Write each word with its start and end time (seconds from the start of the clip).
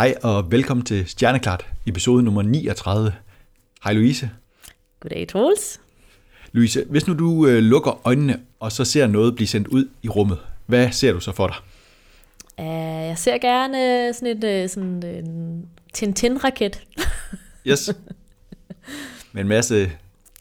Hej 0.00 0.14
og 0.22 0.52
velkommen 0.52 0.86
til 0.86 1.08
Stjerneklart, 1.08 1.66
episode 1.86 2.22
nummer 2.22 2.42
39. 2.42 3.12
Hej 3.84 3.92
Louise. 3.92 4.30
Goddag 5.00 5.28
Troels. 5.28 5.80
Louise, 6.52 6.84
hvis 6.84 7.06
nu 7.06 7.14
du 7.14 7.46
øh, 7.46 7.58
lukker 7.58 8.06
øjnene, 8.06 8.40
og 8.60 8.72
så 8.72 8.84
ser 8.84 9.06
noget 9.06 9.34
blive 9.34 9.48
sendt 9.48 9.68
ud 9.68 9.88
i 10.02 10.08
rummet, 10.08 10.38
hvad 10.66 10.90
ser 10.90 11.12
du 11.12 11.20
så 11.20 11.32
for 11.32 11.46
dig? 11.46 11.56
Uh, 12.58 13.06
jeg 13.08 13.18
ser 13.18 13.38
gerne 13.38 14.12
sådan 14.14 14.36
et 14.36 14.44
øh, 14.44 14.68
sådan 14.68 15.02
en 15.02 15.68
Tintin-raket. 15.92 16.82
yes. 17.68 17.92
Med 19.32 19.42
en 19.42 19.48
masse... 19.48 19.90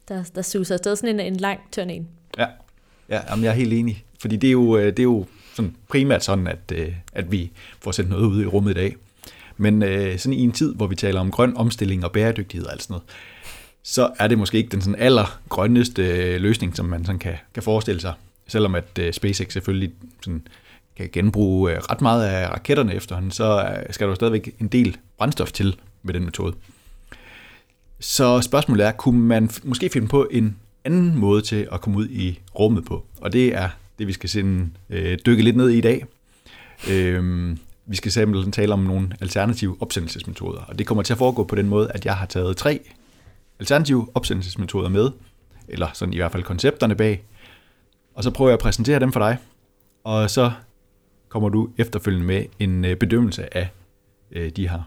Der, 0.07 0.23
der 0.35 0.41
suser 0.41 0.73
afsted 0.73 0.95
sådan 0.95 1.19
en, 1.19 1.33
en 1.33 1.35
lang 1.35 1.59
tørn 1.71 1.89
en. 1.89 2.07
Ja, 2.37 2.47
ja 3.09 3.21
jamen, 3.29 3.43
jeg 3.43 3.49
er 3.49 3.55
helt 3.55 3.73
enig. 3.73 4.05
Fordi 4.21 4.35
det 4.35 4.47
er 4.47 4.51
jo, 4.51 4.77
øh, 4.77 4.85
det 4.85 4.99
er 4.99 5.03
jo 5.03 5.25
sådan 5.53 5.75
primært 5.89 6.23
sådan, 6.23 6.47
at, 6.47 6.71
øh, 6.73 6.93
at 7.13 7.31
vi 7.31 7.51
får 7.81 7.91
sendt 7.91 8.09
noget 8.09 8.25
ud 8.25 8.43
i 8.43 8.45
rummet 8.45 8.71
i 8.71 8.73
dag. 8.73 8.95
Men 9.59 9.83
øh, 9.83 10.19
sådan 10.19 10.33
i 10.33 10.43
en 10.43 10.51
tid, 10.51 10.75
hvor 10.75 10.87
vi 10.87 10.95
taler 10.95 11.19
om 11.19 11.31
grøn 11.31 11.57
omstilling 11.57 12.05
og 12.05 12.11
bæredygtighed 12.11 12.65
og 12.65 12.71
alt 12.71 12.83
sådan 12.83 12.93
noget, 12.93 13.03
så 13.83 14.09
er 14.19 14.27
det 14.27 14.37
måske 14.37 14.57
ikke 14.57 14.69
den 14.69 14.81
sådan 14.81 14.99
allergrønneste 14.99 16.07
øh, 16.07 16.41
løsning, 16.41 16.75
som 16.75 16.85
man 16.85 17.05
sådan 17.05 17.19
kan, 17.19 17.35
kan 17.53 17.63
forestille 17.63 18.01
sig. 18.01 18.13
Selvom 18.47 18.75
at 18.75 18.99
øh, 18.99 19.13
SpaceX 19.13 19.53
selvfølgelig 19.53 19.91
sådan 20.21 20.41
kan 20.97 21.09
genbruge 21.13 21.71
øh, 21.71 21.77
ret 21.77 22.01
meget 22.01 22.25
af 22.25 22.49
raketterne 22.49 22.93
efterhånden, 22.93 23.31
så 23.31 23.61
øh, 23.61 23.93
skal 23.93 24.05
der 24.05 24.11
jo 24.11 24.15
stadigvæk 24.15 24.55
en 24.59 24.67
del 24.67 24.97
brændstof 25.17 25.51
til 25.51 25.75
med 26.03 26.13
den 26.13 26.25
metode. 26.25 26.55
Så 27.99 28.41
spørgsmålet 28.41 28.85
er, 28.85 28.91
kunne 28.91 29.19
man 29.19 29.49
måske 29.63 29.89
finde 29.89 30.07
på 30.07 30.27
en 30.31 30.57
anden 30.85 31.15
måde 31.15 31.41
til 31.41 31.67
at 31.71 31.81
komme 31.81 31.97
ud 31.97 32.07
i 32.09 32.39
rummet 32.59 32.85
på? 32.85 33.05
Og 33.21 33.33
det 33.33 33.55
er 33.55 33.69
det, 33.99 34.07
vi 34.07 34.13
skal 34.13 34.29
sådan, 34.29 34.75
øh, 34.89 35.17
dykke 35.25 35.43
lidt 35.43 35.55
ned 35.55 35.69
i 35.69 35.77
i 35.77 35.81
dag. 35.81 36.05
Øh, 36.89 37.55
vi 37.89 37.95
skal 37.95 38.11
simpelthen 38.11 38.51
tale 38.51 38.73
om 38.73 38.79
nogle 38.79 39.11
alternative 39.21 39.77
opsendelsesmetoder, 39.79 40.61
og 40.61 40.79
det 40.79 40.87
kommer 40.87 41.03
til 41.03 41.13
at 41.13 41.17
foregå 41.17 41.43
på 41.43 41.55
den 41.55 41.69
måde, 41.69 41.91
at 41.91 42.05
jeg 42.05 42.15
har 42.15 42.25
taget 42.25 42.57
tre 42.57 42.79
alternative 43.59 44.07
opsendelsesmetoder 44.13 44.89
med, 44.89 45.11
eller 45.67 45.87
sådan 45.93 46.13
i 46.13 46.17
hvert 46.17 46.31
fald 46.31 46.43
koncepterne 46.43 46.95
bag, 46.95 47.23
og 48.15 48.23
så 48.23 48.31
prøver 48.31 48.49
jeg 48.49 48.53
at 48.53 48.59
præsentere 48.59 48.99
dem 48.99 49.11
for 49.11 49.19
dig, 49.19 49.37
og 50.03 50.29
så 50.29 50.51
kommer 51.29 51.49
du 51.49 51.69
efterfølgende 51.77 52.27
med 52.27 52.45
en 52.59 52.85
øh, 52.85 52.95
bedømmelse 52.95 53.57
af 53.57 53.69
øh, 54.31 54.49
de 54.49 54.69
her 54.69 54.81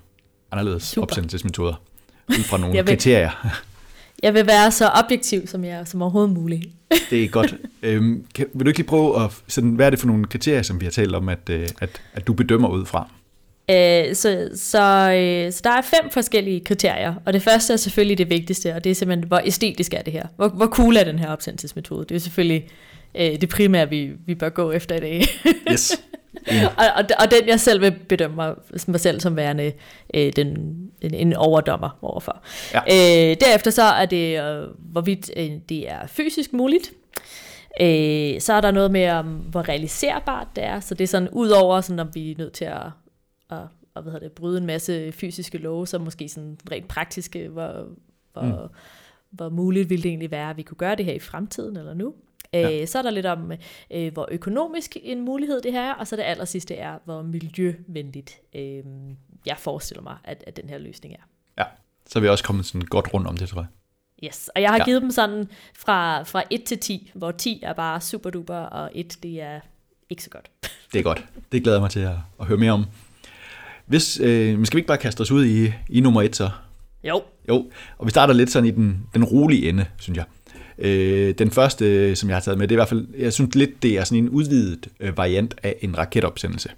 anderledes 0.51 0.83
Super. 0.83 1.03
opsendelsesmetoder, 1.03 1.75
ud 2.29 2.45
fra 2.45 2.59
nogle 2.59 2.85
kriterier. 2.85 3.31
Jeg 4.23 4.35
vil 4.35 4.47
være 4.47 4.71
så 4.71 4.89
objektiv, 5.05 5.47
som 5.47 5.65
jeg 5.65 5.83
som 5.89 6.03
overhovedet 6.03 6.31
muligt. 6.31 6.69
det 7.11 7.25
er 7.25 7.29
godt. 7.29 7.55
Øhm, 7.83 8.27
kan, 8.35 8.47
vil 8.55 8.67
du 8.67 8.69
ikke 8.69 8.79
lige 8.79 8.89
prøve 8.89 9.25
at, 9.25 9.31
sådan, 9.49 9.71
hvad 9.71 9.87
er 9.87 9.91
det 9.91 9.99
for 9.99 10.07
nogle 10.07 10.25
kriterier, 10.25 10.63
som 10.63 10.81
vi 10.81 10.87
har 10.87 10.91
talt 10.91 11.15
om, 11.15 11.29
at, 11.29 11.51
øh, 11.51 11.69
at, 11.81 12.03
at 12.15 12.27
du 12.27 12.33
bedømmer 12.33 12.69
ud 12.69 12.87
fra? 12.87 13.11
Øh, 13.71 14.15
så, 14.15 14.51
så, 14.55 15.13
øh, 15.13 15.53
så 15.53 15.61
der 15.65 15.71
er 15.71 15.83
fem 15.83 16.11
forskellige 16.11 16.61
kriterier, 16.61 17.15
og 17.25 17.33
det 17.33 17.43
første 17.43 17.73
er 17.73 17.77
selvfølgelig 17.77 18.19
det 18.19 18.31
vigtigste, 18.31 18.75
og 18.75 18.85
det 18.85 18.91
er 18.91 18.95
simpelthen, 18.95 19.29
hvor 19.29 19.41
æstetisk 19.45 19.95
er 19.95 20.03
det 20.03 20.13
her? 20.13 20.27
Hvor, 20.37 20.49
hvor 20.49 20.67
cool 20.67 20.97
er 20.97 21.05
den 21.05 21.19
her 21.19 21.29
opsendelsesmetode? 21.29 22.05
Det 22.09 22.15
er 22.15 22.19
selvfølgelig 22.19 22.69
øh, 23.15 23.41
det 23.41 23.49
primære, 23.49 23.89
vi, 23.89 24.11
vi 24.27 24.35
bør 24.35 24.49
gå 24.49 24.73
efter 24.73 24.95
i 24.97 25.01
dag. 25.01 25.25
yes. 25.73 25.93
og, 26.79 26.85
og, 26.97 27.05
og 27.19 27.31
den 27.31 27.49
jeg 27.49 27.61
selv 27.61 27.81
vil 27.81 27.91
bedømme 28.09 28.37
mig, 28.37 28.55
mig 28.89 29.01
selv 29.01 29.21
som 29.21 29.37
værende 29.37 29.73
øh, 30.15 30.33
den, 30.37 30.49
en, 31.01 31.15
en 31.15 31.35
overdommer 31.35 31.99
overfor. 32.03 32.43
Ja. 32.75 32.81
Øh, 32.81 33.37
derefter 33.41 33.71
så 33.71 33.83
er 33.83 34.07
det, 34.07 34.41
øh, 34.43 34.69
hvorvidt 34.79 35.31
øh, 35.37 35.51
det 35.69 35.91
er 35.91 36.07
fysisk 36.07 36.53
muligt. 36.53 36.93
Øh, 37.81 38.41
så 38.41 38.53
er 38.53 38.61
der 38.61 38.71
noget 38.71 38.91
med, 38.91 39.11
om, 39.11 39.27
hvor 39.27 39.69
realiserbart 39.69 40.47
det 40.57 40.65
er. 40.65 40.81
Så 40.81 40.95
det 40.95 41.05
er 41.05 41.09
sådan, 41.09 41.29
udover 41.33 41.81
sådan, 41.81 42.01
om 42.01 42.09
vi 42.15 42.31
er 42.31 42.35
nødt 42.39 42.53
til 42.53 42.65
at, 42.65 42.87
at, 43.51 43.59
at 43.97 44.03
hvad 44.03 44.21
det, 44.21 44.33
bryde 44.33 44.59
en 44.59 44.67
masse 44.67 45.13
fysiske 45.13 45.59
love, 45.59 45.87
så 45.87 45.99
måske 45.99 46.29
sådan 46.29 46.59
rent 46.71 46.89
praktiske, 46.89 47.49
hvor, 47.49 47.87
hvor, 48.33 48.43
mm. 48.43 48.75
hvor 49.31 49.49
muligt 49.49 49.91
ville 49.91 50.03
det 50.03 50.09
egentlig 50.09 50.31
være, 50.31 50.51
at 50.51 50.57
vi 50.57 50.63
kunne 50.63 50.77
gøre 50.77 50.97
det 50.97 51.05
her 51.05 51.13
i 51.13 51.19
fremtiden 51.19 51.77
eller 51.77 51.95
nu. 51.95 52.15
Ja. 52.53 52.81
Øh, 52.81 52.89
så 52.89 52.99
er 52.99 53.03
der 53.03 53.11
lidt 53.11 53.27
om, 53.27 53.53
øh, 53.91 54.13
hvor 54.13 54.29
økonomisk 54.31 54.97
en 55.03 55.21
mulighed 55.21 55.61
det 55.61 55.73
her 55.73 55.83
er, 55.83 55.95
og 55.95 56.07
så 56.07 56.17
det 56.17 56.23
aller 56.23 56.45
sidste 56.45 56.75
er, 56.75 56.99
hvor 57.05 57.23
miljøvenligt 57.23 58.41
øh, 58.55 58.83
jeg 59.47 59.57
forestiller 59.59 60.03
mig, 60.03 60.17
at, 60.25 60.45
at 60.47 60.57
den 60.57 60.69
her 60.69 60.79
løsning 60.79 61.15
er. 61.15 61.23
Ja, 61.59 61.65
så 62.07 62.19
er 62.19 62.21
vi 62.21 62.29
også 62.29 62.45
kommet 62.45 62.67
sådan 62.67 62.81
godt 62.81 63.15
rundt 63.15 63.27
om 63.27 63.37
det, 63.37 63.49
tror 63.49 63.61
jeg. 63.61 63.69
Yes, 64.25 64.51
og 64.55 64.63
jeg 64.63 64.71
har 64.71 64.79
ja. 64.79 64.85
givet 64.85 65.03
dem 65.03 65.11
sådan 65.11 65.49
fra, 65.75 66.23
fra 66.23 66.43
1 66.51 66.65
til 66.65 66.79
10, 66.79 67.11
hvor 67.15 67.31
10 67.31 67.61
er 67.63 67.73
bare 67.73 68.01
super 68.01 68.31
duper, 68.31 68.57
og 68.57 68.91
1 68.95 69.19
det 69.23 69.41
er 69.41 69.61
ikke 70.11 70.23
så 70.23 70.31
godt. 70.31 70.51
Det 70.93 70.99
er 70.99 71.03
godt. 71.03 71.27
Det 71.53 71.63
glæder 71.63 71.77
jeg 71.77 71.83
mig 71.83 71.91
til 71.91 72.01
at, 72.01 72.17
at 72.41 72.47
høre 72.47 72.59
mere 72.59 72.73
om. 72.73 72.85
Hvis, 73.87 74.21
øh, 74.21 74.67
skal 74.67 74.77
vi 74.77 74.81
ikke 74.81 74.89
bare 74.89 74.99
kaste 74.99 75.21
os 75.21 75.31
ud 75.31 75.45
i, 75.45 75.73
i 75.89 76.01
nummer 76.01 76.23
1 76.23 76.37
så? 76.37 76.51
Jo. 77.05 77.23
Jo, 77.49 77.71
og 77.99 78.07
vi 78.07 78.11
starter 78.11 78.35
lidt 78.35 78.51
sådan 78.51 78.69
i 78.69 78.71
den, 78.71 79.07
den 79.15 79.25
rolige 79.25 79.69
ende, 79.69 79.87
synes 79.99 80.17
jeg. 80.17 80.25
Øh, 80.79 81.35
den 81.39 81.51
første, 81.51 82.17
som 82.17 82.29
jeg 82.29 82.37
har 82.37 82.41
taget 82.41 82.59
med, 82.59 82.69
det 82.69 82.75
er 82.75 82.77
i 82.77 82.83
hvert 82.83 82.89
fald, 82.89 83.07
jeg 83.19 83.33
synes 83.33 83.55
lidt, 83.55 83.83
det 83.83 83.99
er 83.99 84.05
sådan 84.05 84.25
en 84.25 84.29
udvidet 84.29 84.89
øh, 85.01 85.17
variant 85.17 85.55
af 85.63 85.77
en 85.81 85.99
raketopsendelse. 85.99 86.69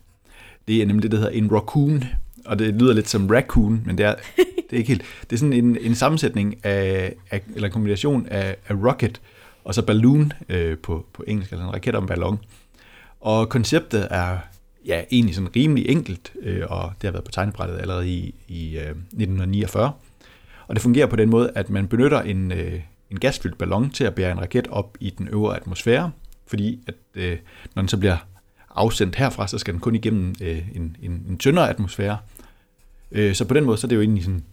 Det 0.69 0.83
er 0.83 0.87
nemlig 0.87 1.03
det, 1.03 1.11
der 1.11 1.17
hedder 1.17 1.33
en 1.33 1.53
raccoon, 1.53 2.05
og 2.45 2.59
det 2.59 2.75
lyder 2.75 2.93
lidt 2.93 3.09
som 3.09 3.27
raccoon, 3.27 3.83
men 3.87 3.99
det 3.99 4.07
er, 4.07 4.15
det 4.71 4.73
er 4.73 4.77
ikke 4.77 4.89
helt. 4.89 5.03
Det 5.31 5.37
er 5.37 5.39
sådan 5.39 5.53
en, 5.53 5.79
en 5.81 5.95
sammensætning 5.95 6.65
af, 6.65 7.15
af, 7.31 7.41
eller 7.55 7.69
en 7.69 7.73
kombination 7.73 8.27
af, 8.27 8.57
af 8.69 8.75
rocket 8.75 9.21
og 9.65 9.75
så 9.75 9.83
balloon 9.83 10.33
øh, 10.49 10.79
på, 10.79 11.07
på 11.13 11.25
engelsk, 11.27 11.53
altså 11.53 11.67
en 11.67 11.75
raket 11.75 11.95
og 11.95 12.03
en 12.03 12.09
ballon. 12.09 12.39
Og 13.21 13.49
konceptet 13.49 14.09
er 14.11 14.39
ja, 14.87 15.03
egentlig 15.11 15.35
sådan 15.35 15.57
rimelig 15.57 15.89
enkelt, 15.89 16.33
øh, 16.43 16.63
og 16.69 16.93
det 17.01 17.07
har 17.09 17.13
været 17.13 17.25
på 17.25 17.31
tegnebrættet 17.31 17.79
allerede 17.79 18.09
i, 18.09 18.35
i 18.49 18.77
øh, 18.77 18.83
1949. 18.83 19.93
Og 20.67 20.75
det 20.75 20.83
fungerer 20.83 21.07
på 21.07 21.17
den 21.17 21.31
måde, 21.31 21.53
at 21.55 21.71
man 21.71 21.89
benytter 21.89 22.21
en, 22.21 22.53
øh, 22.53 22.81
en 23.15 23.21
gasfyldt 23.21 23.59
ballon 23.59 23.91
til 23.91 24.05
at 24.05 24.15
bære 24.15 24.33
en 24.33 24.41
raket 24.41 24.67
op 24.67 24.97
i 25.01 25.11
den 25.11 25.29
øvre 25.29 25.57
atmosfære, 25.57 26.11
fordi 26.47 26.81
at, 26.87 26.95
øh, 27.15 27.39
når 27.75 27.83
den 27.83 27.89
så 27.89 27.97
bliver 27.97 28.17
afsendt 28.75 29.17
herfra, 29.17 29.49
så 29.49 29.59
skal 29.59 29.75
den 29.75 29.81
kun 29.81 29.95
igennem 29.95 30.35
øh, 30.43 30.77
en, 30.77 30.97
en, 31.03 31.27
en 31.29 31.39
tyndere 31.39 31.71
atmosfære. 31.71 32.19
Øh, 33.13 33.35
så 33.35 33.45
på 33.45 33.55
den 33.55 33.65
måde, 33.65 33.79
så 33.79 33.87
er 33.87 33.89
det 33.89 33.97
jo 33.97 34.01
egentlig, 34.01 34.25
sådan, 34.25 34.45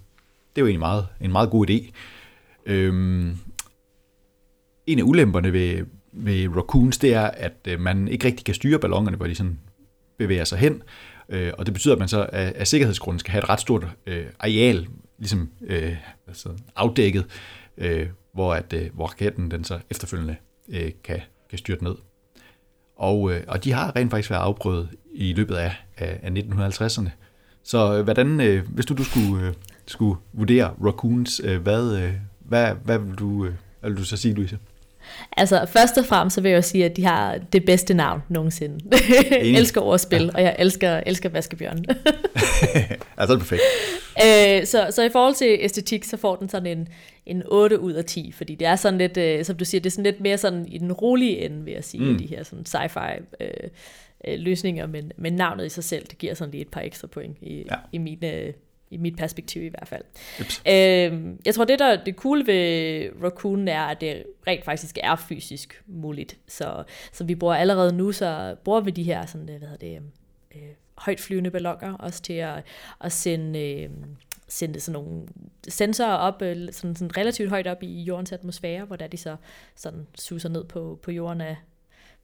det 0.55 0.61
er 0.61 0.61
jo 0.61 0.65
egentlig 0.65 0.79
meget, 0.79 1.07
en 1.21 1.31
meget 1.31 1.49
god 1.49 1.69
idé. 1.69 1.91
Øh, 2.65 2.93
en 4.87 4.99
af 4.99 5.03
ulemperne 5.03 5.53
ved, 5.53 5.85
ved 6.11 6.55
Raccoons, 6.55 6.97
det 6.97 7.13
er, 7.13 7.27
at 7.27 7.67
øh, 7.67 7.79
man 7.79 8.07
ikke 8.07 8.27
rigtig 8.27 8.45
kan 8.45 8.55
styre 8.55 8.79
ballongerne, 8.79 9.17
hvor 9.17 9.27
de 9.27 9.35
sådan 9.35 9.59
bevæger 10.17 10.43
sig 10.43 10.57
hen. 10.57 10.83
Øh, 11.29 11.53
og 11.57 11.65
det 11.65 11.73
betyder, 11.73 11.93
at 11.93 11.99
man 11.99 12.07
så 12.07 12.29
af, 12.33 12.53
af 12.55 12.67
sikkerhedsgrunden 12.67 13.19
skal 13.19 13.31
have 13.31 13.43
et 13.43 13.49
ret 13.49 13.59
stort 13.59 13.87
øh, 14.07 14.25
areal 14.39 14.87
ligesom 15.21 15.49
øh, 15.61 15.95
altså 16.27 16.49
afdækket, 16.75 17.25
øh, 17.77 18.07
hvor, 18.33 18.53
at, 18.53 18.73
øh, 18.73 18.89
hvor 18.93 19.05
raketten 19.05 19.51
den 19.51 19.63
så 19.63 19.79
efterfølgende 19.89 20.35
øh, 20.69 20.91
kan, 21.03 21.19
kan 21.49 21.57
styrte 21.57 21.83
ned. 21.83 21.95
Og, 22.95 23.31
øh, 23.31 23.43
og 23.47 23.63
de 23.63 23.71
har 23.71 23.95
rent 23.95 24.11
faktisk 24.11 24.29
været 24.29 24.41
afprøvet 24.41 24.89
i 25.13 25.33
løbet 25.33 25.55
af, 25.55 25.75
af, 25.97 26.19
af 26.23 26.29
1950'erne. 26.29 27.09
Så 27.63 27.97
øh, 27.97 28.03
hvordan, 28.03 28.41
øh, 28.41 28.67
hvis 28.69 28.85
du, 28.85 28.93
du 28.93 29.03
skulle, 29.03 29.47
øh, 29.47 29.53
skulle 29.85 30.19
vurdere 30.33 30.73
Raccoons, 30.83 31.41
øh, 31.43 31.61
hvad, 31.61 31.97
øh, 31.97 32.13
hvad, 32.39 32.73
hvad, 32.83 32.99
vil 32.99 33.15
du, 33.15 33.45
øh, 33.45 33.53
hvad 33.79 33.89
vil 33.89 33.99
du 33.99 34.05
så 34.05 34.17
sige, 34.17 34.33
Louise? 34.33 34.57
Altså, 35.37 35.65
først 35.69 35.97
og 35.97 36.05
fremmest 36.05 36.35
så 36.35 36.41
vil 36.41 36.51
jeg 36.51 36.63
sige, 36.63 36.85
at 36.85 36.97
de 36.97 37.05
har 37.05 37.37
det 37.53 37.65
bedste 37.65 37.93
navn 37.93 38.21
nogensinde. 38.29 38.79
jeg 39.31 39.39
elsker 39.41 39.81
ordspil, 39.81 40.23
ja. 40.23 40.29
og 40.33 40.41
jeg 40.41 40.55
elsker, 40.59 41.01
elsker 41.05 41.29
vaskebjørn. 41.29 41.85
altså, 43.17 43.35
det 43.35 43.35
er 43.35 43.37
perfekt. 43.37 43.61
Øh, 44.25 44.65
så, 44.67 44.87
så 44.91 45.03
i 45.03 45.09
forhold 45.09 45.35
til 45.35 45.57
æstetik, 45.59 46.03
så 46.03 46.17
får 46.17 46.35
den 46.35 46.49
sådan 46.49 46.77
en, 46.77 46.87
en 47.25 47.43
8 47.45 47.79
ud 47.79 47.93
af 47.93 48.05
10, 48.05 48.31
fordi 48.31 48.55
det 48.55 48.67
er 48.67 48.75
sådan 48.75 48.97
lidt, 48.97 49.17
øh, 49.17 49.45
som 49.45 49.57
du 49.57 49.65
siger, 49.65 49.81
det 49.81 49.89
er 49.89 49.91
sådan 49.91 50.03
lidt 50.03 50.21
mere 50.21 50.37
sådan 50.37 50.67
i 50.67 50.77
den 50.77 50.91
rolige 50.91 51.45
ende, 51.45 51.63
vil 51.63 51.73
jeg 51.73 51.83
sige, 51.83 52.11
mm. 52.11 52.17
de 52.17 52.25
her 52.25 52.43
sådan 52.43 52.65
sci-fi 52.67 53.21
øh, 53.39 53.69
øh, 54.27 54.39
løsninger, 54.39 54.87
men, 54.87 55.11
men 55.17 55.33
navnet 55.33 55.65
i 55.65 55.69
sig 55.69 55.83
selv, 55.83 56.05
det 56.07 56.17
giver 56.17 56.33
sådan 56.33 56.51
lige 56.51 56.61
et 56.61 56.67
par 56.67 56.81
ekstra 56.81 57.07
point 57.07 57.37
i, 57.41 57.63
ja. 57.71 57.75
i 57.91 57.97
mine 57.97 58.53
i 58.91 58.97
mit 58.97 59.15
perspektiv 59.17 59.63
i 59.63 59.67
hvert 59.67 59.87
fald. 59.87 60.03
Øhm, 60.67 61.39
jeg 61.45 61.55
tror, 61.55 61.65
det 61.65 61.79
der 61.79 62.03
det 62.03 62.15
cool 62.15 62.47
ved 62.47 63.09
Raccoon 63.23 63.67
er, 63.67 63.81
at 63.81 64.01
det 64.01 64.23
rent 64.47 64.65
faktisk 64.65 64.97
er 65.03 65.15
fysisk 65.15 65.83
muligt. 65.87 66.37
Så, 66.47 66.83
så 67.11 67.23
vi 67.23 67.35
bruger 67.35 67.55
allerede 67.55 67.93
nu, 67.93 68.11
så 68.11 68.55
bruger 68.63 68.81
vi 68.81 68.91
de 68.91 69.03
her 69.03 69.25
sådan, 69.25 69.45
hvad 69.45 69.59
hedder 69.59 69.77
det, 69.77 69.99
øh, 70.55 70.61
højtflyvende 70.95 71.51
ballonger 71.51 71.93
også 71.93 72.21
til 72.21 72.33
at, 72.33 72.63
at 73.01 73.11
sende, 73.11 73.59
øh, 73.59 73.89
sende 74.51 74.79
sådan 74.79 75.03
nogle 75.03 75.21
sensorer 75.67 76.15
op, 76.15 76.41
øh, 76.41 76.55
sådan, 76.71 76.95
sådan 76.95 77.17
relativt 77.17 77.49
højt 77.49 77.67
op 77.67 77.83
i 77.83 78.01
jordens 78.01 78.31
atmosfære, 78.31 78.85
hvor 78.85 78.95
der 78.95 79.07
de 79.07 79.17
så 79.17 79.35
sådan 79.75 80.07
suser 80.15 80.49
ned 80.49 80.63
på, 80.63 80.99
på 81.03 81.11
jorden 81.11 81.41
af, 81.41 81.55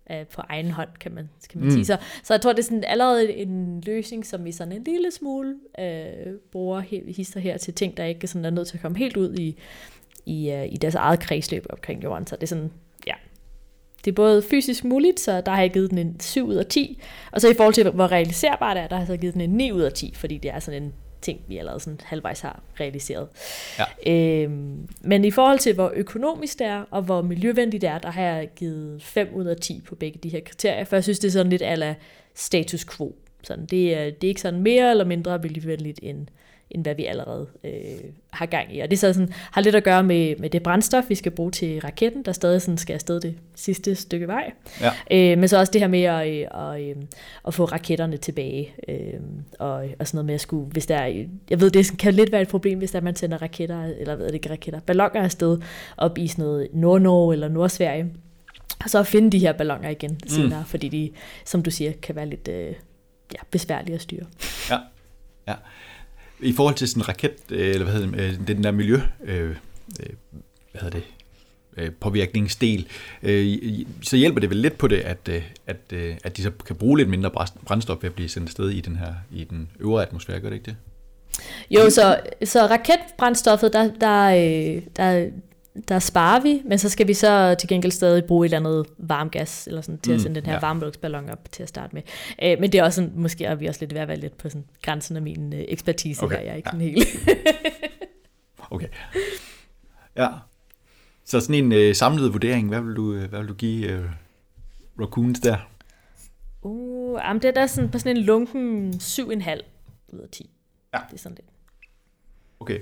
af, 0.06 0.28
på 0.28 0.42
egen 0.50 0.72
hånd, 0.72 0.90
kan 1.00 1.12
man, 1.12 1.30
kan 1.50 1.60
man 1.60 1.70
mm. 1.70 1.74
sige. 1.74 1.86
Så, 1.86 1.98
så 2.24 2.34
jeg 2.34 2.42
tror, 2.42 2.54
det 2.54 2.60
er 2.60 2.64
sådan 2.64 2.84
allerede 2.84 3.34
en 3.34 3.82
løsning, 3.82 4.26
som 4.26 4.46
vi 4.46 4.52
sådan 4.52 4.74
en 4.74 4.84
lille 4.84 5.12
smule 5.12 5.56
øh, 5.80 6.34
bruger 6.52 6.80
hister 7.12 7.40
her 7.40 7.58
til 7.58 7.74
ting, 7.74 7.98
der 7.98 8.06
ikke 8.06 8.28
sådan 8.28 8.46
er 8.46 8.50
nødt 8.50 8.68
til 8.68 8.78
at 8.78 8.82
komme 8.82 8.98
helt 8.98 9.18
ud 9.18 9.36
i, 9.36 9.58
i, 10.26 10.54
uh, 10.54 10.74
i 10.74 10.78
deres 10.78 10.96
eget 10.96 11.20
kredsløb 11.20 11.66
omkring 11.70 12.04
jorden. 12.04 12.28
Så 12.28 12.36
det 12.36 12.44
er 12.44 12.48
sådan, 12.48 12.72
ja, 13.08 13.14
det 14.06 14.12
er 14.12 14.16
både 14.16 14.42
fysisk 14.42 14.84
muligt, 14.84 15.20
så 15.20 15.42
der 15.42 15.52
har 15.52 15.62
jeg 15.62 15.74
givet 15.74 15.90
den 15.90 15.98
en 15.98 16.20
7 16.20 16.48
ud 16.48 16.56
af 16.56 16.66
10, 16.66 17.02
og 17.32 17.42
så 17.42 17.50
i 17.50 17.54
forhold 17.54 17.74
til, 17.74 17.90
hvor 17.90 18.12
realiserbart 18.12 18.76
det 18.76 18.84
er, 18.84 18.88
der 18.88 18.96
har 18.96 19.02
jeg 19.02 19.08
så 19.08 19.18
givet 19.18 19.34
den 19.34 19.42
en 19.42 19.50
9 19.50 19.72
ud 19.72 19.82
af 19.82 19.94
10, 19.94 20.14
fordi 20.16 20.38
det 20.38 20.52
er 20.52 20.60
sådan 20.60 20.84
en 20.84 20.94
ting, 21.22 21.40
vi 21.48 21.58
allerede 21.58 21.80
sådan 21.80 22.00
halvvejs 22.04 22.40
har 22.40 22.62
realiseret. 22.80 23.28
Ja. 23.80 24.12
Øhm, 24.44 24.88
men 25.02 25.26
i 25.26 25.32
forhold 25.32 25.60
til, 25.60 25.74
hvor 25.74 25.92
økonomisk 25.96 26.60
det 26.60 26.68
er, 26.68 26.84
og 26.92 27.02
hvor 27.02 27.22
miljøvenligt 27.22 27.82
det 27.82 27.90
er, 27.90 27.98
der 27.98 28.12
har 28.12 28.22
jeg 28.22 28.50
givet 28.56 29.04
5 29.04 29.30
ud 29.34 29.46
af 29.46 29.58
10 29.58 29.82
på 29.82 29.96
begge 29.96 30.20
de 30.24 30.30
her 30.30 30.40
kriterier, 30.46 30.84
for 30.84 30.96
jeg 30.96 31.04
synes, 31.04 31.20
det 31.20 31.28
er 31.28 31.32
sådan 31.32 31.50
lidt 31.50 31.62
ala 31.62 31.96
status 32.36 32.86
quo. 32.86 33.16
Sådan, 33.44 33.66
det, 33.66 33.94
er, 33.94 34.04
det 34.04 34.24
er 34.24 34.28
ikke 34.28 34.42
sådan 34.42 34.62
mere 34.62 34.92
eller 34.92 35.06
mindre 35.06 35.40
miljøvenligt 35.40 36.00
end, 36.04 36.28
end 36.72 36.84
hvad 36.84 36.96
vi 36.96 37.06
allerede 37.06 37.48
øh, 37.64 37.72
har 38.30 38.46
gang 38.46 38.76
i. 38.76 38.80
Og 38.80 38.92
det 38.92 39.00
så 39.00 39.14
sådan, 39.14 39.34
har 39.52 39.62
lidt 39.62 39.76
at 39.76 39.84
gøre 39.84 40.04
med, 40.04 40.36
med 40.36 40.50
det 40.50 40.64
brændstof, 40.64 41.04
vi 41.10 41.16
skal 41.16 41.32
bruge 41.32 41.52
til 41.52 41.80
raketten, 41.80 42.24
der 42.24 42.32
stadig 42.32 42.62
sådan 42.62 42.78
skal 42.78 42.94
afsted 42.94 43.20
det 43.20 43.38
sidste 43.56 43.96
stykke 43.96 44.28
vej. 44.28 44.52
Ja. 44.82 44.92
Øh, 45.12 45.38
men 45.38 45.48
så 45.48 45.60
også 45.60 45.72
det 45.72 45.82
her 45.82 45.88
med 45.88 46.04
at, 46.04 46.28
at, 46.28 46.76
at, 46.76 46.82
øh, 46.82 46.96
at 47.48 47.54
få 47.54 47.66
raketterne 47.66 48.18
tilbage. 48.18 48.74
Øh, 48.88 49.20
og, 49.60 49.74
og 50.00 50.08
sådan 50.08 50.18
noget 50.18 50.26
med 50.26 50.34
at 50.34 50.42
skulle, 50.42 50.66
hvis 50.66 50.86
der 50.86 50.98
er, 50.98 51.26
jeg 51.50 51.62
ved, 51.62 51.72
det 51.72 51.98
kan 52.00 52.14
lidt 52.14 52.32
være 52.32 52.42
et 52.42 52.48
problem, 52.48 52.78
hvis 52.78 52.92
der 52.92 53.02
man 53.02 53.16
sender 53.16 53.42
raketter, 53.42 53.84
eller 53.84 54.16
ved 54.16 54.28
det 54.28 54.34
ikke 54.34 54.50
raketter, 54.50 54.80
ballonger 54.80 55.22
afsted 55.22 55.58
op 55.98 56.18
i 56.18 56.28
sådan 56.28 56.46
noget 56.46 56.68
Nord-Norge 56.74 57.34
eller 57.34 57.48
Nordsverige. 57.48 58.06
Og 58.84 58.90
så 58.90 59.00
at 59.00 59.08
finde 59.08 59.32
de 59.32 59.40
her 59.40 59.54
ballonger 59.54 59.90
igen 59.90 60.12
mm. 60.12 60.30
senere, 60.30 60.64
fordi 60.68 60.88
de, 60.88 61.12
som 61.46 61.64
du 61.64 61.72
siger, 61.72 61.92
kan 62.02 62.16
være 62.16 62.26
lidt 62.26 62.48
øh, 62.48 62.74
ja, 63.34 63.40
besværlige 63.52 63.96
at 63.96 64.02
styre. 64.02 64.26
Ja, 64.70 64.78
ja. 65.48 65.54
I 66.40 66.54
forhold 66.54 66.76
til 66.76 66.88
sådan 66.88 67.02
en 67.02 67.08
raket, 67.08 67.36
øh, 67.50 67.70
eller 67.70 67.84
hvad 67.84 67.94
hedder 67.94 68.12
det, 68.12 68.40
øh, 68.42 68.48
den 68.48 68.64
der 68.64 68.72
miljø, 68.72 69.00
øh, 69.24 69.50
øh 69.50 69.56
hvad 70.72 70.82
hedder 70.82 71.00
det, 71.00 71.04
påvirkningsdel, 72.00 72.88
så 74.02 74.16
hjælper 74.16 74.40
det 74.40 74.50
vel 74.50 74.58
lidt 74.58 74.78
på 74.78 74.88
det, 74.88 74.98
at, 74.98 75.30
at, 75.68 75.94
at 76.24 76.38
de 76.38 76.44
så 76.44 76.52
kan 76.66 76.76
bruge 76.76 76.98
lidt 76.98 77.10
mindre 77.10 77.32
brændstof 77.66 77.98
ved 78.02 78.10
at 78.10 78.16
blive 78.16 78.30
sendt 78.30 78.48
afsted 78.48 78.70
i 78.70 78.82
den 78.82 78.96
her 78.96 79.14
i 79.32 79.44
den 79.44 79.70
øvre 79.80 80.02
atmosfære, 80.02 80.40
gør 80.40 80.50
det 80.50 80.56
ikke 80.56 80.66
det? 80.66 80.76
Jo, 81.70 81.90
så, 81.90 82.20
så 82.44 82.66
raketbrændstoffet, 82.66 83.74
der, 83.74 83.92
der, 84.02 84.30
der, 84.96 85.30
der 85.88 86.00
sparer 86.00 86.42
vi, 86.42 86.62
men 86.66 86.78
så 86.78 86.90
skal 86.90 87.08
vi 87.08 87.14
så 87.14 87.56
til 87.60 87.70
gengæld 87.70 87.92
stadig 87.92 88.26
bruge 88.26 88.46
et 88.46 88.54
eller 88.54 88.70
andet 88.70 88.88
varmgas, 88.98 89.68
eller 89.68 89.82
sådan, 89.82 90.00
til 90.00 90.12
mm, 90.12 90.16
at 90.16 90.22
sende 90.22 90.36
den 90.36 90.46
her 90.46 90.54
ja. 90.54 90.60
varmluftsballon 90.60 91.30
op 91.30 91.52
til 91.52 91.64
at 91.64 91.70
starte 91.70 91.96
med. 91.96 92.02
Øh, 92.44 92.58
men 92.60 92.72
det 92.72 92.80
er 92.80 92.84
også 92.84 92.96
sådan, 92.96 93.12
måske 93.16 93.46
er 93.46 93.56
vi 93.56 93.66
også 93.66 93.80
lidt 93.82 93.94
ved 93.94 94.02
at 94.02 94.08
være 94.08 94.20
lidt 94.20 94.38
på 94.38 94.50
sådan, 94.50 94.66
grænsen 94.82 95.16
af 95.16 95.22
min 95.22 95.54
øh, 95.54 95.66
ekspertise 95.68 96.24
okay. 96.24 96.36
her. 96.36 96.44
Jeg 96.44 96.52
er 96.52 96.56
ikke 96.56 96.70
ja. 96.74 96.78
helt... 96.78 97.08
okay. 98.72 98.88
Ja. 100.16 100.30
Så 101.26 101.40
sådan 101.40 101.56
en 101.56 101.72
øh, 101.72 101.96
samlet 101.96 102.34
vurdering, 102.34 102.68
hvad 102.68 102.82
vil 102.82 102.96
du, 102.96 103.14
øh, 103.14 103.30
hvad 103.30 103.40
vil 103.40 103.48
du 103.48 103.54
give 103.54 103.92
øh, 103.92 104.06
Raccoons 105.00 105.40
der? 105.40 105.58
Uh, 106.62 107.20
jamen 107.24 107.42
det 107.42 107.48
er 107.48 107.52
da 107.52 107.68
sådan, 107.68 107.92
på 107.92 108.00
sådan 108.00 108.18
en 108.18 108.24
lunken 108.24 108.94
7,5 108.94 109.62
ud 110.14 110.20
af 110.20 110.30
10. 110.32 110.50
Ja. 110.94 111.00
Det 111.10 111.14
er 111.14 111.18
sådan 111.18 111.36
lidt. 111.36 111.48
Okay. 112.60 112.80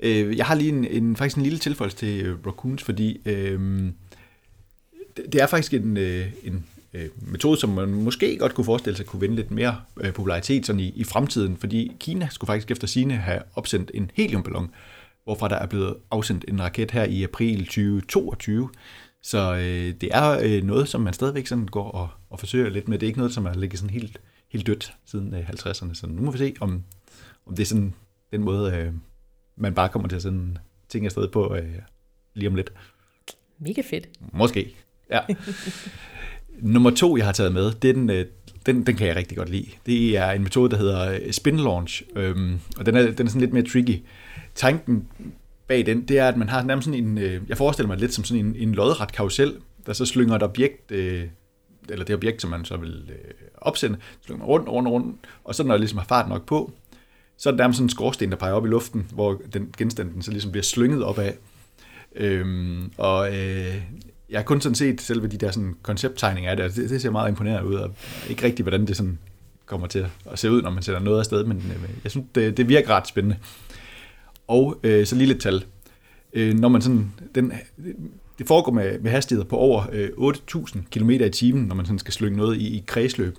Øh, 0.00 0.36
jeg 0.36 0.46
har 0.46 0.54
lige 0.54 0.68
en, 0.68 0.84
en, 0.84 1.16
faktisk 1.16 1.36
en 1.36 1.42
lille 1.42 1.58
tilføjelse 1.58 1.96
til 1.96 2.26
øh, 2.26 2.46
Raccoons, 2.46 2.82
fordi 2.82 3.20
øh, 3.24 3.60
det, 5.16 5.32
det 5.32 5.42
er 5.42 5.46
faktisk 5.46 5.74
en, 5.74 5.96
øh, 5.96 6.26
en 6.44 6.64
øh, 6.94 7.08
metode, 7.20 7.60
som 7.60 7.70
man 7.70 7.88
måske 7.88 8.36
godt 8.38 8.54
kunne 8.54 8.64
forestille 8.64 8.96
sig 8.96 9.06
kunne 9.06 9.20
vinde 9.20 9.36
lidt 9.36 9.50
mere 9.50 9.80
øh, 10.00 10.12
popularitet 10.12 10.66
sådan 10.66 10.80
i, 10.80 10.92
i 10.96 11.04
fremtiden, 11.04 11.56
fordi 11.56 11.92
Kina 12.00 12.28
skulle 12.30 12.48
faktisk 12.48 12.70
efter 12.70 12.86
sine 12.86 13.16
have 13.16 13.42
opsendt 13.54 13.90
en 13.94 14.10
heliumballon, 14.14 14.70
hvorfra 15.24 15.48
der 15.48 15.56
er 15.56 15.66
blevet 15.66 15.94
afsendt 16.10 16.44
en 16.48 16.62
raket 16.62 16.90
her 16.90 17.04
i 17.04 17.22
april 17.22 17.64
2022. 17.64 18.68
Så 19.22 19.54
øh, 19.54 19.94
det 20.00 20.08
er 20.12 20.38
øh, 20.42 20.62
noget, 20.62 20.88
som 20.88 21.00
man 21.00 21.12
stadigvæk 21.12 21.46
sådan 21.46 21.66
går 21.66 21.90
og, 21.90 22.08
og 22.30 22.40
forsøger 22.40 22.70
lidt 22.70 22.88
med. 22.88 22.98
Det 22.98 23.06
er 23.06 23.08
ikke 23.08 23.18
noget, 23.18 23.34
som 23.34 23.44
har 23.44 23.54
ligget 23.54 23.78
sådan 23.78 23.94
helt, 23.94 24.20
helt 24.52 24.66
dødt 24.66 24.92
siden 25.06 25.34
øh, 25.34 25.48
50'erne. 25.48 25.94
Så 25.94 26.06
nu 26.06 26.22
må 26.22 26.30
vi 26.30 26.38
se, 26.38 26.54
om, 26.60 26.82
om 27.46 27.56
det 27.56 27.62
er 27.62 27.66
sådan 27.66 27.94
den 28.32 28.44
måde, 28.44 28.76
øh, 28.76 28.92
man 29.58 29.74
bare 29.74 29.88
kommer 29.88 30.08
til 30.08 30.16
at 30.16 30.22
sende 30.22 30.58
ting 30.88 31.04
afsted 31.04 31.28
på 31.28 31.54
øh, 31.54 31.74
lige 32.34 32.48
om 32.48 32.54
lidt. 32.54 32.72
Mega 33.58 33.82
fedt. 33.90 34.08
Måske, 34.32 34.74
ja. 35.10 35.20
Nummer 36.60 36.90
to, 36.90 37.16
jeg 37.16 37.24
har 37.24 37.32
taget 37.32 37.52
med, 37.52 37.72
den, 37.72 38.10
øh, 38.10 38.26
den, 38.66 38.86
den 38.86 38.96
kan 38.96 39.06
jeg 39.06 39.16
rigtig 39.16 39.36
godt 39.38 39.48
lide. 39.48 39.66
Det 39.86 40.16
er 40.16 40.30
en 40.30 40.42
metode, 40.42 40.70
der 40.70 40.76
hedder 40.76 41.12
øh, 41.12 41.32
spin 41.32 41.56
launch, 41.56 42.02
øhm, 42.16 42.60
og 42.78 42.86
den 42.86 42.96
er, 42.96 43.10
den 43.10 43.26
er 43.26 43.30
sådan 43.30 43.40
lidt 43.40 43.52
mere 43.52 43.64
tricky. 43.64 44.02
Tanken 44.54 45.08
bag 45.66 45.86
den, 45.86 46.02
det 46.08 46.18
er, 46.18 46.28
at 46.28 46.36
man 46.36 46.48
har 46.48 46.62
nærmest 46.62 46.84
sådan 46.84 47.04
en, 47.04 47.18
øh, 47.18 47.42
jeg 47.48 47.56
forestiller 47.56 47.88
mig 47.88 47.98
lidt 47.98 48.14
som 48.14 48.24
sådan 48.24 48.46
en, 48.46 48.56
en 48.56 48.74
lodret 48.74 49.12
karusel, 49.12 49.56
der 49.86 49.92
så 49.92 50.06
slynger 50.06 50.34
et 50.34 50.42
objekt, 50.42 50.90
øh, 50.90 51.24
eller 51.88 52.04
det 52.04 52.14
objekt, 52.14 52.42
som 52.42 52.50
man 52.50 52.64
så 52.64 52.76
vil 52.76 53.04
øh, 53.08 53.34
opsende, 53.54 53.98
slynger 54.26 54.44
rundt, 54.44 54.68
rundt, 54.68 54.88
rundt, 54.88 55.16
og 55.44 55.54
så 55.54 55.62
når 55.64 55.74
jeg 55.74 55.80
ligesom 55.80 55.98
har 55.98 56.06
fart 56.06 56.28
nok 56.28 56.46
på, 56.46 56.72
så 57.38 57.50
er 57.50 57.56
der 57.56 57.72
sådan 57.72 57.84
en 57.84 57.90
skorsten, 57.90 58.30
der 58.30 58.36
peger 58.36 58.52
op 58.52 58.66
i 58.66 58.68
luften, 58.68 59.06
hvor 59.14 59.40
den 59.52 59.74
genstand 59.76 60.12
den 60.14 60.22
så 60.22 60.30
ligesom 60.30 60.50
bliver 60.50 60.64
slynget 60.64 61.04
op 61.04 61.18
af. 61.18 61.34
Øhm, 62.16 62.92
og 62.96 63.28
øh, 63.36 63.74
jeg 64.30 64.38
har 64.38 64.42
kun 64.42 64.60
sådan 64.60 64.74
set 64.74 65.00
selve 65.00 65.26
de 65.26 65.36
der 65.36 65.50
sådan 65.50 65.74
koncepttegninger 65.82 66.50
af 66.50 66.56
det, 66.56 66.76
det, 66.76 66.90
det 66.90 67.02
ser 67.02 67.10
meget 67.10 67.28
imponerende 67.28 67.68
ud, 67.68 67.74
og 67.74 67.94
ikke 68.28 68.42
rigtigt, 68.42 68.64
hvordan 68.64 68.86
det 68.86 68.96
sådan 68.96 69.18
kommer 69.66 69.86
til 69.86 70.06
at 70.26 70.38
se 70.38 70.50
ud, 70.50 70.62
når 70.62 70.70
man 70.70 70.82
sætter 70.82 71.00
noget 71.00 71.18
afsted, 71.18 71.44
men 71.44 71.56
øh, 71.56 71.90
jeg 72.04 72.10
synes, 72.10 72.26
det, 72.34 72.56
det 72.56 72.68
virker 72.68 72.90
ret 72.90 73.08
spændende. 73.08 73.36
Og 74.46 74.80
øh, 74.82 75.06
så 75.06 75.16
lige 75.16 75.28
lidt 75.28 75.42
tal. 75.42 75.64
Øh, 76.32 76.54
når 76.54 76.68
man 76.68 76.82
sådan, 76.82 77.12
den, 77.34 77.52
det 78.38 78.46
foregår 78.46 78.72
med, 78.72 78.98
med 78.98 79.10
hastigheder 79.10 79.48
på 79.48 79.56
over 79.56 79.86
øh, 79.92 80.08
8.000 80.54 80.78
km 80.90 81.10
i 81.10 81.30
timen, 81.30 81.64
når 81.64 81.74
man 81.74 81.86
sådan 81.86 81.98
skal 81.98 82.12
slynge 82.12 82.36
noget 82.36 82.56
i, 82.56 82.76
i 82.76 82.84
kredsløb. 82.86 83.36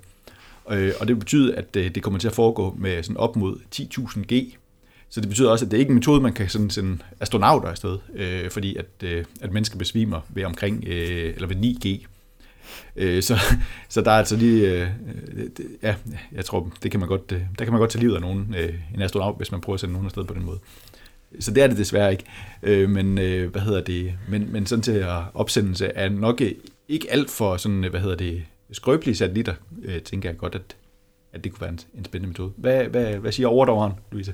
Øh, 0.71 0.94
og 1.00 1.07
det 1.07 1.19
betyder, 1.19 1.56
at 1.56 1.75
øh, 1.75 1.95
det 1.95 2.04
kommer 2.04 2.19
til 2.19 2.27
at 2.27 2.36
foregå 2.36 2.75
med 2.77 3.04
sådan 3.04 3.18
op 3.18 3.36
mod 3.36 3.56
10.000 3.75 4.33
G. 4.33 4.57
Så 5.10 5.21
det 5.21 5.30
betyder 5.30 5.50
også, 5.50 5.66
at 5.66 5.71
det 5.71 5.77
er 5.77 5.80
ikke 5.80 5.89
en 5.89 5.95
metode, 5.95 6.21
man 6.21 6.33
kan 6.33 6.50
sådan 6.50 6.69
sende 6.69 6.98
astronauter 7.19 7.69
afsted, 7.69 7.98
øh, 8.16 8.50
fordi 8.50 8.75
at, 8.75 8.86
øh, 9.04 9.25
at 9.42 9.54
mennesker 9.54 9.77
besvimer 9.77 10.21
ved 10.30 10.44
omkring, 10.44 10.83
øh, 10.88 11.33
eller 11.36 11.48
ved 11.48 11.56
9G. 11.56 12.06
Øh, 12.95 13.24
så, 13.24 13.36
så 13.89 14.01
der 14.01 14.12
er 14.12 14.18
altså 14.18 14.36
lige, 14.36 14.71
øh, 14.71 14.88
det, 15.57 15.66
ja, 15.83 15.95
jeg 16.31 16.45
tror, 16.45 16.72
det 16.83 16.92
kan 16.92 17.00
man 17.00 17.10
godt, 17.10 17.31
øh, 17.31 17.42
der 17.60 17.65
kan 17.65 17.74
man 17.74 17.80
godt 17.80 17.92
tage 17.92 18.01
livet 18.01 18.15
af 18.15 18.22
nogen, 18.22 18.56
øh, 18.57 18.74
en 18.95 19.01
astronaut, 19.01 19.38
hvis 19.38 19.51
man 19.51 19.62
prøver 19.62 19.74
at 19.74 19.80
sende 19.80 19.94
nogen 19.94 20.06
afsted 20.06 20.24
på 20.24 20.33
den 20.33 20.45
måde. 20.45 20.60
Så 21.39 21.51
det 21.51 21.63
er 21.63 21.67
det 21.67 21.77
desværre 21.77 22.12
ikke. 22.12 22.24
Øh, 22.63 22.89
men 22.89 23.17
øh, 23.17 23.51
hvad 23.51 23.62
hedder 23.62 23.82
det? 23.82 24.13
Men, 24.29 24.51
men 24.51 24.65
sådan 24.65 24.84
til 24.84 25.05
opsendelse 25.34 25.86
er 25.86 26.10
nok 26.10 26.41
øh, 26.41 26.51
ikke 26.88 27.12
alt 27.12 27.29
for 27.29 27.58
sådan, 27.58 27.84
øh, 27.84 27.89
hvad 27.89 28.00
hedder 28.00 28.15
det, 28.15 28.44
skrøbelige 28.72 29.16
satellitter, 29.16 29.54
øh, 29.82 30.02
tænker 30.02 30.30
jeg 30.30 30.38
godt, 30.38 30.56
at, 30.56 30.76
at 31.34 31.44
det 31.44 31.52
kunne 31.52 31.62
være 31.62 31.70
en, 31.70 31.80
en 31.94 32.06
spændende 32.06 32.28
metode. 32.28 32.52
Hvad, 32.58 32.84
hvad, 32.84 33.16
hvad 33.16 33.32
siger 33.32 33.48
overdommeren, 33.48 33.94
Louise? 34.12 34.34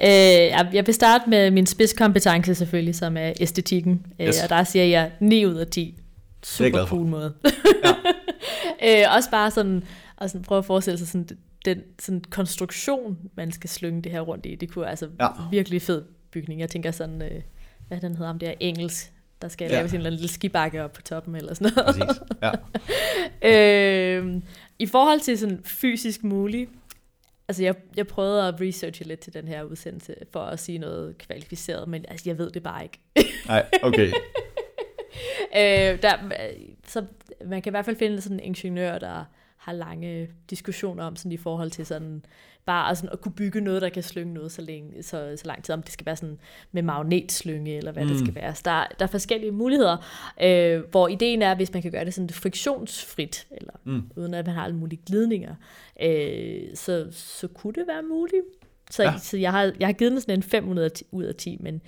Øh, 0.00 0.74
jeg 0.74 0.82
vil 0.86 0.94
starte 0.94 1.30
med 1.30 1.50
min 1.50 1.66
spidskompetence 1.66 2.54
selvfølgelig, 2.54 2.94
som 2.94 3.16
er 3.16 3.32
æstetikken. 3.40 4.06
Øh, 4.20 4.26
yes. 4.26 4.42
og 4.42 4.48
der 4.48 4.64
siger 4.64 4.84
jeg 4.84 5.12
9 5.20 5.46
ud 5.46 5.54
af 5.54 5.66
10. 5.66 5.98
Super 6.42 6.86
cool 6.86 7.06
måde. 7.06 7.34
ja. 7.84 9.02
øh, 9.06 9.16
også 9.16 9.30
bare 9.30 9.50
sådan, 9.50 9.84
og 10.16 10.30
sådan 10.30 10.44
prøve 10.44 10.58
at 10.58 10.64
forestille 10.64 10.98
sig 10.98 11.08
sådan, 11.08 11.28
den 11.64 11.80
sådan 12.00 12.20
konstruktion, 12.30 13.18
man 13.36 13.52
skal 13.52 13.70
slynge 13.70 14.02
det 14.02 14.12
her 14.12 14.20
rundt 14.20 14.46
i. 14.46 14.54
Det 14.54 14.70
kunne 14.70 14.88
altså 14.88 15.08
ja. 15.20 15.28
virkelig 15.50 15.82
fed 15.82 16.02
bygning. 16.30 16.60
Jeg 16.60 16.70
tænker 16.70 16.90
sådan, 16.90 17.22
øh, 17.22 17.42
hvad 17.88 18.00
den 18.00 18.16
hedder, 18.16 18.30
om 18.30 18.38
det 18.38 18.48
er 18.48 18.54
engelsk 18.60 19.12
der 19.44 19.48
skal 19.48 19.70
ja. 19.70 19.76
laves 19.76 19.92
en 19.92 19.96
eller 19.96 20.10
anden 20.10 20.20
lille 20.20 20.32
skibakke 20.32 20.84
op 20.84 20.92
på 20.92 21.02
toppen 21.02 21.36
eller 21.36 21.54
sådan 21.54 21.72
noget. 21.76 21.96
Præcis. 21.96 22.22
Ja. 22.42 22.52
øh, 24.20 24.42
I 24.78 24.86
forhold 24.86 25.20
til 25.20 25.38
sådan 25.38 25.60
fysisk 25.64 26.24
muligt, 26.24 26.70
altså 27.48 27.62
jeg, 27.62 27.74
jeg 27.96 28.06
prøvede 28.06 28.48
at 28.48 28.54
researche 28.60 29.06
lidt 29.06 29.20
til 29.20 29.34
den 29.34 29.48
her 29.48 29.62
udsendelse, 29.62 30.14
for 30.32 30.40
at 30.40 30.60
sige 30.60 30.78
noget 30.78 31.18
kvalificeret, 31.18 31.88
men 31.88 32.04
altså 32.08 32.30
jeg 32.30 32.38
ved 32.38 32.50
det 32.50 32.62
bare 32.62 32.82
ikke. 32.82 33.00
Nej, 33.48 33.66
okay. 33.82 34.06
øh, 35.56 36.02
der, 36.02 36.12
så 36.86 37.04
man 37.44 37.62
kan 37.62 37.70
i 37.70 37.74
hvert 37.74 37.84
fald 37.84 37.96
finde 37.96 38.20
sådan 38.20 38.40
en 38.40 38.44
ingeniør, 38.44 38.98
der 38.98 39.24
har 39.64 39.72
lange 39.72 40.28
diskussioner 40.50 41.04
om 41.04 41.16
sådan 41.16 41.32
i 41.32 41.36
forhold 41.36 41.70
til 41.70 41.86
sådan 41.86 42.24
bare 42.66 42.96
sådan 42.96 43.10
at 43.12 43.20
kunne 43.20 43.32
bygge 43.32 43.60
noget, 43.60 43.82
der 43.82 43.88
kan 43.88 44.02
slynge 44.02 44.34
noget 44.34 44.52
så, 44.52 44.62
længe, 44.62 45.02
så, 45.02 45.34
så 45.36 45.42
lang 45.44 45.64
tid, 45.64 45.72
om 45.72 45.82
det 45.82 45.92
skal 45.92 46.06
være 46.06 46.16
sådan 46.16 46.38
med 46.72 46.82
magnetslynge, 46.82 47.76
eller 47.76 47.92
hvad 47.92 48.02
mm. 48.02 48.08
det 48.08 48.18
skal 48.18 48.34
være. 48.34 48.54
Så 48.54 48.62
der, 48.64 48.86
der 48.98 49.04
er 49.04 49.10
forskellige 49.10 49.52
muligheder, 49.52 49.96
øh, 50.42 50.82
hvor 50.90 51.08
ideen 51.08 51.42
er, 51.42 51.54
hvis 51.54 51.72
man 51.72 51.82
kan 51.82 51.90
gøre 51.90 52.04
det 52.04 52.14
sådan 52.14 52.30
friktionsfrit, 52.30 53.46
eller 53.50 53.72
mm. 53.84 54.02
uden 54.16 54.34
at 54.34 54.46
man 54.46 54.54
har 54.54 54.64
alle 54.64 54.76
mulige 54.76 55.00
glidninger, 55.06 55.54
øh, 56.02 56.62
så, 56.74 57.06
så 57.10 57.48
kunne 57.48 57.72
det 57.72 57.84
være 57.86 58.02
muligt. 58.02 58.44
Så, 58.90 59.02
ja. 59.02 59.18
så 59.18 59.36
jeg, 59.36 59.50
har, 59.50 59.72
jeg 59.80 59.88
har 59.88 59.92
givet 59.92 60.12
den 60.12 60.20
sådan 60.20 60.38
en 60.38 60.42
500 60.42 60.90
ud 61.10 61.24
af 61.24 61.34
10, 61.34 61.56
men 61.60 61.82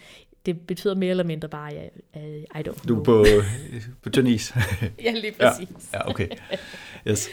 det 0.47 0.61
betyder 0.61 0.95
mere 0.95 1.11
eller 1.11 1.25
mindre 1.25 1.49
bare, 1.49 1.73
at 1.73 1.91
I, 2.15 2.45
I 2.59 2.59
don't 2.59 2.63
know. 2.63 2.73
Du 2.89 3.01
er 3.01 3.05
på, 3.05 3.25
på 4.03 4.11
tynd 4.11 4.29
is. 4.29 4.55
ja, 5.05 5.13
lige 5.13 5.33
præcis. 5.33 5.69
Ja, 5.93 5.99
ja 5.99 6.11
okay. 6.11 6.29
Yes. 7.09 7.29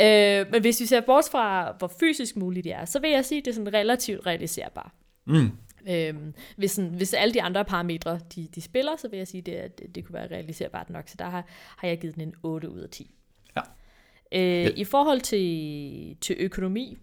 Øh, 0.00 0.46
men 0.52 0.60
hvis 0.60 0.80
vi 0.80 0.86
ser 0.86 1.00
bort 1.00 1.24
fra, 1.30 1.72
hvor 1.78 1.92
fysisk 2.00 2.36
muligt 2.36 2.64
det 2.64 2.72
er, 2.72 2.84
så 2.84 3.00
vil 3.00 3.10
jeg 3.10 3.24
sige, 3.24 3.38
at 3.38 3.44
det 3.44 3.50
er 3.50 3.54
sådan 3.54 3.74
relativt 3.74 4.26
realiserbart. 4.26 4.92
Mm. 5.24 5.50
Øhm, 5.88 6.34
hvis, 6.56 6.70
sådan, 6.70 6.90
hvis 6.90 7.14
alle 7.14 7.34
de 7.34 7.42
andre 7.42 7.64
parametre, 7.64 8.20
de, 8.34 8.48
de 8.54 8.60
spiller, 8.60 8.96
så 8.96 9.08
vil 9.08 9.16
jeg 9.16 9.28
sige, 9.28 9.40
at 9.40 9.46
det, 9.46 9.78
det, 9.78 9.94
det 9.94 10.04
kunne 10.04 10.14
være 10.14 10.26
realiserbart 10.26 10.90
nok. 10.90 11.08
Så 11.08 11.14
der 11.18 11.24
har, 11.24 11.44
har 11.76 11.88
jeg 11.88 12.00
givet 12.00 12.14
den 12.14 12.22
en 12.22 12.34
8 12.42 12.70
ud 12.70 12.80
af 12.80 12.90
10. 12.90 13.10
Ja. 13.56 13.60
Øh, 14.32 14.64
ja. 14.64 14.70
I 14.76 14.84
forhold 14.84 15.20
til, 15.20 16.16
til 16.20 16.36
økonomi, 16.38 16.98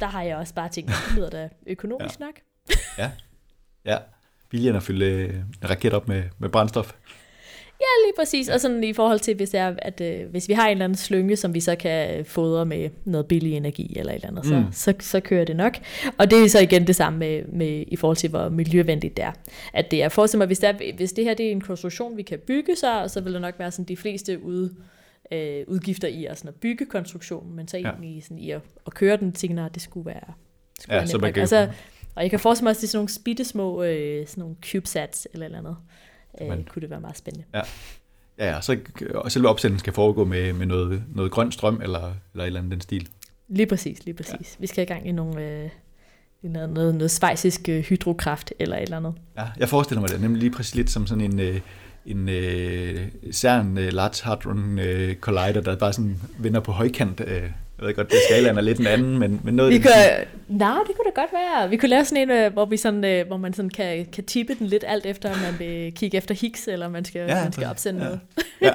der 0.00 0.06
har 0.06 0.22
jeg 0.22 0.36
også 0.36 0.54
bare 0.54 0.68
tænkt, 0.68 0.90
det 0.90 1.16
lyder 1.16 1.30
da 1.30 1.48
økonomisk 1.66 2.20
ja. 2.20 2.24
nok. 2.24 2.40
ja, 2.98 3.10
ja. 3.84 3.98
Billigere 4.48 4.76
at 4.76 4.82
fylde 4.82 5.06
øh, 5.06 5.34
en 5.34 5.70
raket 5.70 5.92
op 5.92 6.08
med, 6.08 6.22
med 6.38 6.48
brændstof. 6.48 6.92
Ja, 7.96 8.06
lige 8.08 8.14
præcis. 8.18 8.48
Og 8.48 8.60
sådan 8.60 8.84
i 8.84 8.92
forhold 8.92 9.20
til, 9.20 9.36
hvis, 9.36 9.50
det 9.50 9.60
er, 9.60 9.74
at, 9.78 10.00
øh, 10.00 10.30
hvis 10.30 10.48
vi 10.48 10.52
har 10.52 10.66
en 10.66 10.70
eller 10.70 10.84
anden 10.84 10.96
slynge, 10.98 11.36
som 11.36 11.54
vi 11.54 11.60
så 11.60 11.76
kan 11.76 12.24
fodre 12.24 12.66
med 12.66 12.90
noget 13.04 13.26
billig 13.26 13.52
energi 13.52 13.96
eller 13.98 14.12
et 14.12 14.16
eller 14.16 14.28
andet, 14.28 14.44
mm. 14.66 14.72
så, 14.72 14.92
så, 14.92 14.94
så 15.00 15.20
kører 15.20 15.44
det 15.44 15.56
nok. 15.56 15.76
Og 16.18 16.30
det 16.30 16.44
er 16.44 16.48
så 16.48 16.60
igen 16.60 16.86
det 16.86 16.96
samme 16.96 17.18
med, 17.18 17.42
med 17.44 17.84
i 17.88 17.96
forhold 17.96 18.16
til, 18.16 18.30
hvor 18.30 18.48
miljøvenligt 18.48 19.16
det 19.16 19.24
er. 19.24 19.32
At 19.72 19.90
det 19.90 20.02
er, 20.02 20.08
forestil 20.08 20.38
mig, 20.38 20.46
hvis, 20.46 20.58
det 20.58 20.68
er, 20.68 20.92
hvis 20.96 21.12
det 21.12 21.24
her 21.24 21.34
det 21.34 21.46
er 21.46 21.50
en 21.50 21.60
konstruktion, 21.60 22.16
vi 22.16 22.22
kan 22.22 22.38
bygge 22.38 22.76
så, 22.76 23.04
så 23.08 23.20
vil 23.20 23.32
det 23.32 23.40
nok 23.40 23.54
være 23.58 23.70
sådan 23.70 23.84
de 23.84 23.96
fleste 23.96 24.42
ud, 24.42 24.74
øh, 25.32 25.64
udgifter 25.68 26.08
i 26.08 26.24
at, 26.24 26.38
sådan 26.38 26.48
at 26.48 26.54
bygge 26.54 26.86
konstruktionen, 26.86 27.56
men 27.56 27.68
så 27.68 27.78
ja. 27.78 27.88
egentlig 27.88 28.22
sådan 28.22 28.38
i 28.38 28.50
at, 28.50 28.60
at 28.86 28.94
køre 28.94 29.16
den, 29.16 29.58
at 29.58 29.74
det 29.74 29.82
skulle 29.82 30.06
være, 30.06 30.14
det 30.76 30.82
skulle 30.82 30.94
Ja, 30.94 31.00
være 31.00 31.06
så 31.08 31.18
man 31.18 31.32
kan- 31.32 31.40
altså, 31.40 31.68
og 32.14 32.22
jeg 32.22 32.30
kan 32.30 32.40
forestille 32.40 32.64
mig, 32.64 32.70
at 32.70 32.76
det 32.76 32.82
er 32.84 32.88
sådan 32.88 32.98
nogle 32.98 33.08
bitte 33.24 33.44
små 33.44 33.82
øh, 33.82 34.26
sådan 34.26 34.40
nogle 34.42 34.56
CubeSats 34.72 35.28
eller 35.32 35.46
eller 35.46 35.58
andet. 35.58 35.76
Øh, 36.40 36.48
Man- 36.48 36.64
kunne 36.64 36.80
det 36.80 36.90
være 36.90 37.00
meget 37.00 37.16
spændende. 37.18 37.46
Ja, 37.54 37.60
ja 38.38 38.60
så 38.60 38.78
og 39.14 39.32
selve 39.32 39.48
opsendelsen 39.48 39.78
skal 39.80 39.92
foregå 39.92 40.24
med, 40.24 40.52
med 40.52 40.66
noget, 40.66 41.02
noget 41.14 41.30
grøn 41.32 41.52
strøm 41.52 41.80
eller, 41.82 42.12
eller 42.32 42.44
et 42.44 42.46
eller 42.46 42.60
andet 42.60 42.72
den 42.72 42.80
stil. 42.80 43.08
Lige 43.48 43.66
præcis, 43.66 44.04
lige 44.04 44.14
præcis. 44.14 44.32
Ja. 44.32 44.56
Vi 44.58 44.66
skal 44.66 44.82
i 44.82 44.86
gang 44.86 45.08
i 45.08 45.12
nogle, 45.12 45.42
øh, 45.42 45.70
i 46.42 46.48
noget, 46.48 46.70
noget, 46.70 46.94
noget 46.94 47.10
svejsisk 47.10 47.68
øh, 47.68 47.80
hydrokraft 47.82 48.52
eller 48.58 48.76
et 48.76 48.82
eller 48.82 48.96
andet. 48.96 49.14
Ja, 49.36 49.44
jeg 49.58 49.68
forestiller 49.68 50.00
mig 50.00 50.10
det 50.10 50.20
nemlig 50.20 50.40
lige 50.40 50.50
præcis 50.50 50.74
lidt 50.74 50.90
som 50.90 51.06
sådan 51.06 51.24
en, 51.24 51.40
øh, 51.40 51.60
en 52.06 52.28
øh, 52.28 53.08
CERN 53.32 53.78
øh, 53.78 53.92
Large 53.92 54.24
Hadron 54.24 54.78
øh, 54.78 55.16
Collider, 55.16 55.60
der 55.60 55.76
bare 55.76 55.92
sådan 55.92 56.20
vender 56.38 56.60
på 56.60 56.72
højkant. 56.72 57.20
Øh, 57.26 57.50
jeg 57.78 57.86
ved 57.86 57.94
godt, 57.94 58.10
det 58.10 58.18
skalaen 58.30 58.56
er 58.56 58.60
lidt 58.60 58.80
en 58.80 58.86
anden, 58.86 59.18
men, 59.18 59.40
men 59.44 59.54
noget 59.54 59.72
Vi 59.72 59.78
kan, 59.78 59.90
nej, 60.48 60.78
det 60.86 60.96
kunne 60.96 61.04
da 61.14 61.20
godt 61.20 61.32
være. 61.32 61.70
Vi 61.70 61.76
kunne 61.76 61.88
lave 61.88 62.04
sådan 62.04 62.22
en, 62.22 62.30
øh, 62.30 62.52
hvor, 62.52 62.64
vi 62.64 62.76
sådan, 62.76 63.04
øh, 63.04 63.26
hvor 63.26 63.36
man 63.36 63.52
sådan 63.54 63.70
kan, 63.70 64.06
kan 64.12 64.24
tippe 64.24 64.54
den 64.54 64.66
lidt 64.66 64.84
alt 64.86 65.06
efter, 65.06 65.30
om 65.32 65.38
man 65.38 65.54
vil 65.58 65.92
kigge 65.94 66.16
efter 66.16 66.34
Higgs, 66.34 66.68
eller 66.68 66.88
man 66.88 67.04
skal, 67.04 67.20
Ja, 67.20 67.36
ja, 67.36 67.42
man 67.42 67.52
skal 67.52 67.66
opsende 67.66 68.00
Ja. 68.02 68.06
noget. 68.06 68.20
ja, 68.62 68.72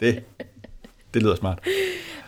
det, 0.00 0.22
det 1.14 1.22
lyder 1.22 1.34
smart. 1.36 1.58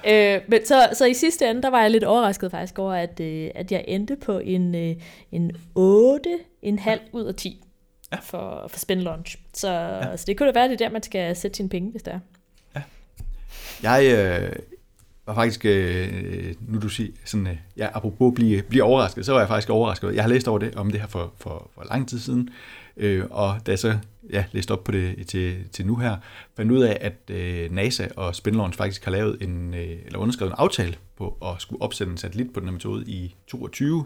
Øh, 0.09 0.41
men 0.49 0.67
så, 0.67 0.89
så 0.93 1.05
i 1.07 1.15
sidste 1.15 1.50
ende, 1.50 1.62
der 1.62 1.71
var 1.71 1.81
jeg 1.83 1.91
lidt 1.91 2.05
overrasket 2.05 2.50
faktisk 2.50 2.79
over, 2.79 2.93
at, 2.95 3.21
øh, 3.21 3.50
at 3.55 3.73
jeg 3.73 3.85
endte 3.89 4.17
på 4.17 4.39
en, 4.39 4.75
øh, 4.75 4.97
en 5.33 5.50
8, 5.75 6.31
en 6.62 6.79
halv 6.79 7.00
ud 7.12 7.25
af 7.25 7.35
10 7.35 7.65
Ja. 8.12 8.17
for, 8.23 8.67
for 8.69 8.79
spin 8.79 9.00
launch. 9.00 9.37
Så, 9.55 9.69
ja. 9.73 10.17
så 10.17 10.25
det 10.27 10.37
kunne 10.39 10.47
da 10.47 10.53
være, 10.61 10.69
det 10.69 10.73
er 10.81 10.87
der, 10.87 10.91
man 10.93 11.03
skal 11.03 11.37
sætte 11.37 11.57
sine 11.57 11.69
penge, 11.69 11.91
hvis 11.91 12.03
det 12.03 12.12
er. 12.75 12.81
Jeg 13.83 14.12
øh, 14.15 14.53
var 15.31 15.35
faktisk, 15.35 15.65
øh, 15.65 16.55
nu 16.69 16.79
du 16.79 16.89
siger, 16.89 17.11
sådan, 17.25 17.47
øh, 17.47 17.57
ja, 17.77 17.89
apropos 17.95 18.33
blive, 18.35 18.63
blive 18.63 18.83
overrasket, 18.83 19.27
så 19.27 19.33
var 19.33 19.39
jeg 19.39 19.49
faktisk 19.49 19.71
overrasket. 19.71 20.15
Jeg 20.15 20.23
har 20.23 20.29
læst 20.29 20.49
over 20.49 20.59
det, 20.59 20.75
om 20.75 20.91
det 20.91 21.01
her 21.01 21.09
for, 21.09 21.33
for, 21.39 21.71
for 21.75 21.85
lang 21.85 22.09
tid 22.09 22.19
siden, 22.19 22.49
øh, 22.97 23.25
og 23.31 23.57
da 23.67 23.71
jeg 23.71 23.79
så 23.79 23.99
ja, 24.33 24.45
læste 24.53 24.73
op 24.73 24.85
på 24.85 24.93
det 24.93 25.27
til, 25.27 25.57
til 25.73 25.87
nu 25.87 25.97
her, 25.97 26.17
fandt 26.57 26.73
ud 26.73 26.83
af, 26.83 26.99
at 27.01 27.37
øh, 27.37 27.71
NASA 27.71 28.07
og 28.17 28.35
Spin 28.35 28.55
Launch 28.55 28.79
faktisk 28.79 29.05
har 29.05 29.13
lavet 29.13 29.43
en, 29.43 29.75
øh, 29.75 29.99
eller 30.07 30.19
underskrevet 30.19 30.51
en 30.51 30.57
aftale 30.59 30.95
på 31.17 31.37
at 31.43 31.63
skulle 31.63 31.83
opsætte 31.83 32.11
en 32.11 32.17
satellit 32.17 32.53
på 32.53 32.61
den 32.61 32.69
her 32.69 32.73
metode 32.73 33.05
i 33.07 33.35
22, 33.47 34.05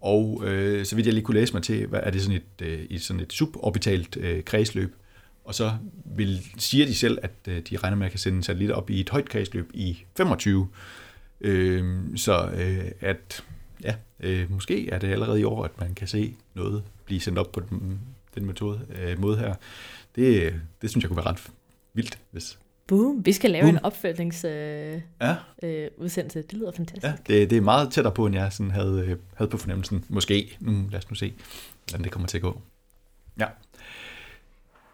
og 0.00 0.42
øh, 0.46 0.84
så 0.84 0.96
vidt 0.96 1.06
jeg 1.06 1.14
lige 1.14 1.24
kunne 1.24 1.40
læse 1.40 1.52
mig 1.52 1.62
til, 1.62 1.86
hvad 1.86 2.00
er 2.02 2.10
det 2.10 2.22
sådan 2.22 2.36
et, 2.36 2.66
øh, 2.66 2.78
i 2.90 2.98
sådan 2.98 3.20
et 3.20 3.32
suborbitalt 3.32 4.16
øh, 4.16 4.44
kredsløb, 4.44 4.94
og 5.46 5.54
så 5.54 5.72
vil, 6.16 6.40
siger 6.58 6.86
de 6.86 6.94
selv, 6.94 7.18
at 7.22 7.30
øh, 7.48 7.62
de 7.70 7.76
regner 7.76 7.96
med 7.96 8.06
at 8.06 8.12
kan 8.12 8.18
sende 8.20 8.36
en 8.36 8.42
satellit 8.42 8.70
op 8.70 8.90
i 8.90 9.00
et 9.00 9.10
højt 9.10 9.28
kredsløb 9.28 9.70
i 9.74 10.04
25. 10.16 10.68
Øh, 11.40 12.02
så 12.16 12.46
øh, 12.56 12.90
at, 13.00 13.44
ja, 13.84 13.94
øh, 14.20 14.50
måske 14.50 14.90
er 14.90 14.98
det 14.98 15.08
allerede 15.08 15.40
i 15.40 15.44
år, 15.44 15.64
at 15.64 15.80
man 15.80 15.94
kan 15.94 16.08
se 16.08 16.34
noget 16.54 16.82
blive 17.04 17.20
sendt 17.20 17.38
op 17.38 17.52
på 17.52 17.60
den, 17.60 18.00
den 18.34 18.46
metode, 18.46 18.80
øh, 19.02 19.20
måde 19.20 19.38
her. 19.38 19.54
Det, 20.16 20.42
øh, 20.42 20.54
det 20.82 20.90
synes 20.90 21.02
jeg 21.02 21.08
kunne 21.08 21.16
være 21.16 21.26
ret 21.26 21.42
vildt, 21.94 22.18
hvis... 22.30 22.58
Boom, 22.86 23.26
vi 23.26 23.32
skal 23.32 23.50
lave 23.50 23.62
Boom. 23.62 23.74
en 23.74 23.84
opfølgningsudsendelse. 23.84 25.02
Ja, 25.20 25.36
Øh, 25.62 25.90
udsendelse. 25.96 26.42
det 26.42 26.52
lyder 26.52 26.72
fantastisk. 26.76 27.04
ja 27.06 27.12
det, 27.34 27.50
det 27.50 27.58
er 27.58 27.62
meget 27.62 27.92
tættere 27.92 28.14
på, 28.14 28.26
end 28.26 28.34
jeg 28.34 28.52
sådan 28.52 28.70
havde, 28.70 29.04
øh, 29.08 29.16
havde 29.34 29.50
på 29.50 29.56
fornemmelsen. 29.56 30.04
Måske. 30.08 30.56
Nu, 30.60 30.72
lad 30.90 30.98
os 30.98 31.10
nu 31.10 31.14
se, 31.16 31.32
hvordan 31.88 32.04
det 32.04 32.12
kommer 32.12 32.28
til 32.28 32.38
at 32.38 32.42
gå. 32.42 32.60
Ja. 33.40 33.46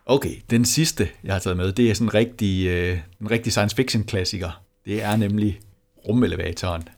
Okay, 0.06 0.34
den 0.50 0.64
sidste, 0.64 1.08
jeg 1.24 1.34
har 1.34 1.40
taget 1.40 1.56
med, 1.56 1.72
det 1.72 1.90
er 1.90 1.94
sådan 1.94 2.06
en 2.06 2.14
rigtig, 2.14 2.66
øh, 2.66 2.98
en 3.20 3.30
rigtig 3.30 3.52
science 3.52 3.76
fiction 3.76 4.04
klassiker. 4.04 4.62
Det 4.84 5.02
er 5.02 5.16
nemlig 5.16 5.60
rumelevatoren. 6.08 6.88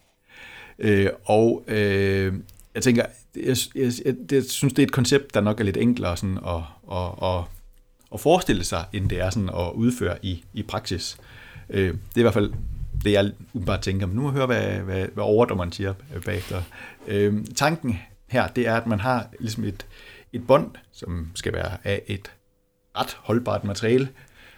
Øh, 0.78 1.08
og 1.25 1.64
øh, 1.68 2.34
jeg 2.75 2.82
tænker, 2.82 3.06
jeg, 3.37 3.56
jeg, 3.75 3.92
jeg, 4.04 4.14
jeg 4.32 4.44
synes, 4.44 4.75
det 4.75 4.82
er 4.82 4.87
et 4.87 4.92
koncept, 4.92 5.34
der 5.34 5.40
nok 5.40 5.61
er 5.61 5.64
lidt 5.64 5.76
enklere 5.76 6.16
sådan 6.16 6.38
at, 6.46 6.62
at, 6.92 7.28
at, 7.28 7.44
at 8.14 8.20
forestille 8.20 8.64
sig, 8.64 8.84
end 8.92 9.11
det 9.11 9.20
er 9.20 9.30
sådan 9.30 9.49
at 9.49 9.73
udføre 9.75 10.16
i, 10.23 10.44
i 10.54 10.62
praksis. 10.62 11.16
Øh, 11.70 11.88
det 11.88 12.16
er 12.16 12.18
i 12.18 12.23
hvert 12.23 12.34
fald 12.34 12.52
det, 13.04 13.12
jeg 13.12 13.32
bare 13.66 13.80
tænker. 13.80 14.06
Men 14.06 14.16
nu 14.16 14.23
må 14.23 14.28
jeg 14.28 14.34
høre, 14.34 14.46
hvad, 14.46 14.78
hvad, 14.78 15.06
hvad 15.14 15.25
overdommeren 15.25 15.73
siger 15.73 15.94
bagefter. 16.25 16.62
Øh, 17.06 17.44
tanken 17.54 17.99
her, 18.26 18.49
det 18.49 18.66
er, 18.66 18.76
at 18.76 18.87
man 18.87 19.00
har 19.00 19.26
ligesom 19.40 19.64
et, 19.64 19.87
et 20.32 20.46
bånd, 20.46 20.70
som 20.92 21.30
skal 21.34 21.52
være 21.52 21.76
af 21.84 22.02
et 22.06 22.32
ret 22.96 23.16
holdbart 23.20 23.64
materiale, 23.64 24.08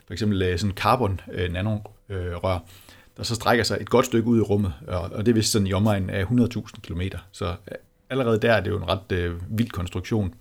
for 0.06 0.12
eksempel 0.12 0.42
øh, 0.42 0.58
sådan 0.58 0.76
carbon 0.76 1.20
øh, 1.32 1.52
nanorør, 1.52 2.54
øh, 2.54 2.60
der 3.16 3.22
så 3.22 3.34
strækker 3.34 3.64
sig 3.64 3.78
et 3.80 3.90
godt 3.90 4.06
stykke 4.06 4.28
ud 4.28 4.38
i 4.38 4.42
rummet, 4.42 4.72
og, 4.88 5.00
og 5.00 5.26
det 5.26 5.32
er 5.32 5.34
vist 5.34 5.52
sådan 5.52 5.66
i 5.66 5.72
omegnen 5.72 6.10
af 6.10 6.24
100.000 6.24 6.80
km. 6.82 7.02
Så 7.32 7.54
allerede 8.10 8.40
der 8.40 8.52
er 8.52 8.60
det 8.60 8.70
jo 8.70 8.76
en 8.76 8.88
ret 8.88 9.12
øh, 9.12 9.58
vild 9.58 9.70
konstruktion. 9.70 10.34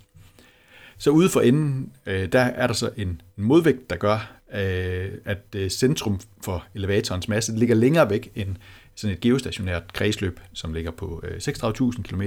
Så 0.98 1.10
ude 1.10 1.30
for 1.30 1.42
enden, 1.42 1.92
øh, 2.06 2.32
der 2.32 2.40
er 2.40 2.68
der 2.68 2.74
så 2.74 2.90
en, 2.98 3.22
modvægt, 3.36 3.90
der 3.90 3.96
gør, 3.96 4.32
øh, 4.54 5.12
at 5.26 5.42
øh, 5.56 5.70
centrum 5.70 6.20
for 6.44 6.66
elevatorens 6.76 7.28
masse 7.28 7.56
ligger 7.56 7.76
længere 7.76 8.10
væk 8.10 8.32
end 8.36 8.56
sådan 8.96 9.14
et 9.16 9.22
geostationært 9.22 9.94
kredsløb, 9.94 10.40
som 10.54 10.74
ligger 10.74 10.92
på 10.92 11.24
øh, 11.24 11.38
36.000 11.38 12.02
km. 12.02 12.22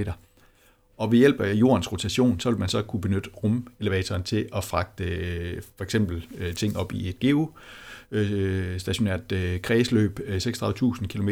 Og 0.99 1.11
ved 1.11 1.17
hjælp 1.17 1.41
af 1.41 1.53
jordens 1.53 1.91
rotation, 1.91 2.39
så 2.39 2.49
vil 2.49 2.59
man 2.59 2.69
så 2.69 2.81
kunne 2.81 3.01
benytte 3.01 3.29
rumelevatoren 3.43 4.23
til 4.23 4.49
at 4.55 4.63
fragte 4.63 5.03
øh, 5.03 5.61
for 5.77 5.83
eksempel 5.83 6.25
øh, 6.37 6.53
ting 6.53 6.77
op 6.77 6.93
i 6.93 7.09
et 7.09 7.19
geo 7.19 7.51
øh, 8.11 8.79
stationært 8.79 9.33
kredsløb 9.61 10.19
36.000 10.19 11.07
km 11.07 11.29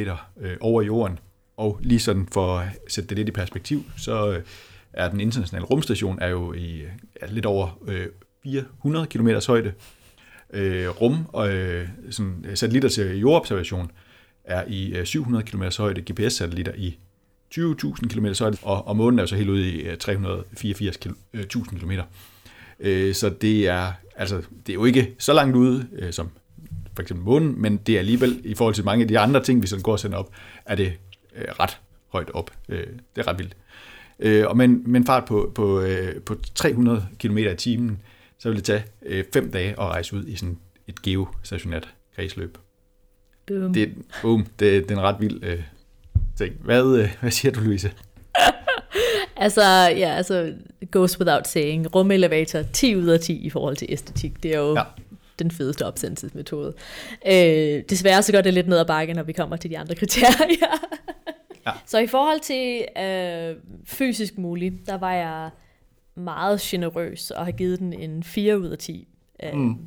over 0.62 0.82
jorden. 0.82 1.20
Og 1.58 1.80
lige 1.82 2.00
sådan 2.00 2.28
for 2.32 2.58
at 2.58 2.68
sætte 2.88 3.10
det 3.10 3.18
lidt 3.18 3.30
i 3.30 3.32
perspektiv, 3.32 3.84
så 3.98 4.42
er 4.94 5.10
den 5.10 5.20
internationale 5.20 5.66
rumstation 5.66 6.20
er 6.22 6.28
jo 6.28 6.54
i 6.54 6.84
er 7.22 7.32
lidt 7.32 7.46
over 7.46 7.80
400 8.44 9.08
km 9.08 9.30
højde. 9.48 9.74
Rum 11.02 11.26
og 11.34 11.50
sådan, 12.10 12.46
satellitter 12.56 12.90
til 12.90 13.20
jordobservation 13.20 13.92
er 14.44 14.64
i 14.68 15.02
700 15.04 15.46
km 15.46 15.64
højde, 15.78 16.02
GPS-satellitter 16.02 16.74
i 16.76 16.98
20.000 17.56 18.08
km 18.08 18.26
højde, 18.40 18.58
og, 18.62 18.88
og 18.88 18.96
månen 18.98 19.20
er 19.20 19.24
jo 19.24 19.28
så 19.28 19.36
helt 19.36 19.50
ude 19.50 19.70
i 19.72 19.82
øh, 19.82 19.98
384.000 20.04 21.80
km. 21.80 21.92
Øh, 22.80 23.14
så 23.16 23.30
det 23.30 23.68
er, 23.68 23.92
altså, 24.16 24.38
det 24.66 24.70
er 24.70 24.74
jo 24.74 24.86
ikke 24.86 25.16
så 25.20 25.34
langt 25.34 25.56
ude 25.56 25.88
øh, 26.00 26.14
som 26.14 26.30
for 26.96 27.02
eksempel 27.02 27.26
månen, 27.26 27.62
men 27.62 27.78
det 27.78 27.96
er 27.96 28.00
alligevel, 28.00 28.42
i 28.44 28.54
forhold 28.56 28.76
til 28.76 28.86
mange 28.86 29.02
af 29.02 29.08
de 29.08 29.20
andre 29.20 29.44
ting, 29.44 29.62
vi 29.62 29.68
sådan 29.68 29.84
går 29.84 29.92
og 29.92 30.00
sender 30.00 30.18
op, 30.18 30.34
er 30.66 30.76
det 30.76 30.94
øh, 31.36 31.46
ret 31.60 31.78
højt 32.08 32.30
op. 32.34 32.52
Øh, 32.70 32.80
det 33.16 33.22
er 33.22 33.28
ret 33.28 33.38
vildt. 33.40 33.56
Øh, 34.20 34.48
og 34.48 34.58
med, 34.58 34.66
en- 34.66 34.84
med 34.86 35.00
en 35.00 35.06
fart 35.06 35.26
på, 35.26 35.52
på, 35.56 35.82
øh, 35.82 36.22
på 36.22 36.36
300 36.56 37.08
km 37.20 37.38
i 37.38 37.56
timen, 37.58 38.02
så 38.40 38.50
vil 38.50 38.56
det 38.58 38.66
tage 38.66 38.84
øh, 39.06 39.24
fem 39.34 39.52
dage 39.52 39.70
at 39.72 39.78
rejse 39.80 40.16
ud 40.16 40.26
i 40.28 40.36
sådan 40.36 40.58
et 40.88 41.02
geostationært 41.02 41.94
kredsløb. 42.16 42.58
Boom. 43.48 43.74
Det, 43.74 43.94
boom, 44.22 44.46
det, 44.60 44.84
det 44.84 44.92
er 44.92 44.96
en 44.96 45.02
ret 45.02 45.16
vild 45.20 45.44
øh, 45.44 45.60
ting. 46.38 46.54
Hvad, 46.64 46.98
øh, 46.98 47.16
hvad 47.22 47.32
siger 47.32 47.52
du, 47.52 47.60
Louise? 47.60 47.92
Altså, 49.40 49.62
ja, 49.98 50.10
altså, 50.10 50.54
goes 50.92 51.20
without 51.20 51.48
saying. 51.48 51.96
Rumelevator, 51.96 52.62
10 52.74 52.96
ud 52.96 53.08
af 53.08 53.20
10 53.20 53.38
i 53.38 53.50
forhold 53.50 53.76
til 53.76 53.88
æstetik. 53.92 54.44
Det 54.44 54.54
er 54.56 54.60
jo 54.60 54.76
ja. 54.76 54.84
den 55.40 55.52
fedeste 55.52 55.86
opsendelsesmetode. 55.86 56.74
Øh, 57.28 57.84
desværre 57.90 58.24
så 58.24 58.32
går 58.32 58.42
det 58.42 58.54
lidt 58.54 58.68
ned 58.68 58.78
ad 58.78 58.86
bakke, 58.86 59.14
når 59.14 59.24
vi 59.24 59.34
kommer 59.34 59.56
til 59.56 59.70
de 59.70 59.78
andre 59.78 59.96
kriterier. 59.96 60.78
Ja. 61.66 61.72
Så 61.86 62.00
i 62.00 62.08
forhold 62.08 62.40
til 62.40 62.86
øh, 63.04 63.56
fysisk 63.86 64.38
muligt, 64.38 64.74
der 64.86 64.98
var 64.98 65.14
jeg 65.14 65.50
meget 66.16 66.60
generøs 66.62 67.32
og 67.32 67.46
har 67.46 67.52
givet 67.52 67.80
den 67.80 67.94
en 67.94 68.24
4 68.24 68.60
ud 68.60 68.68
af 68.68 68.78
10. 68.78 69.08
Øh, 69.44 69.54
Mm. 69.54 69.78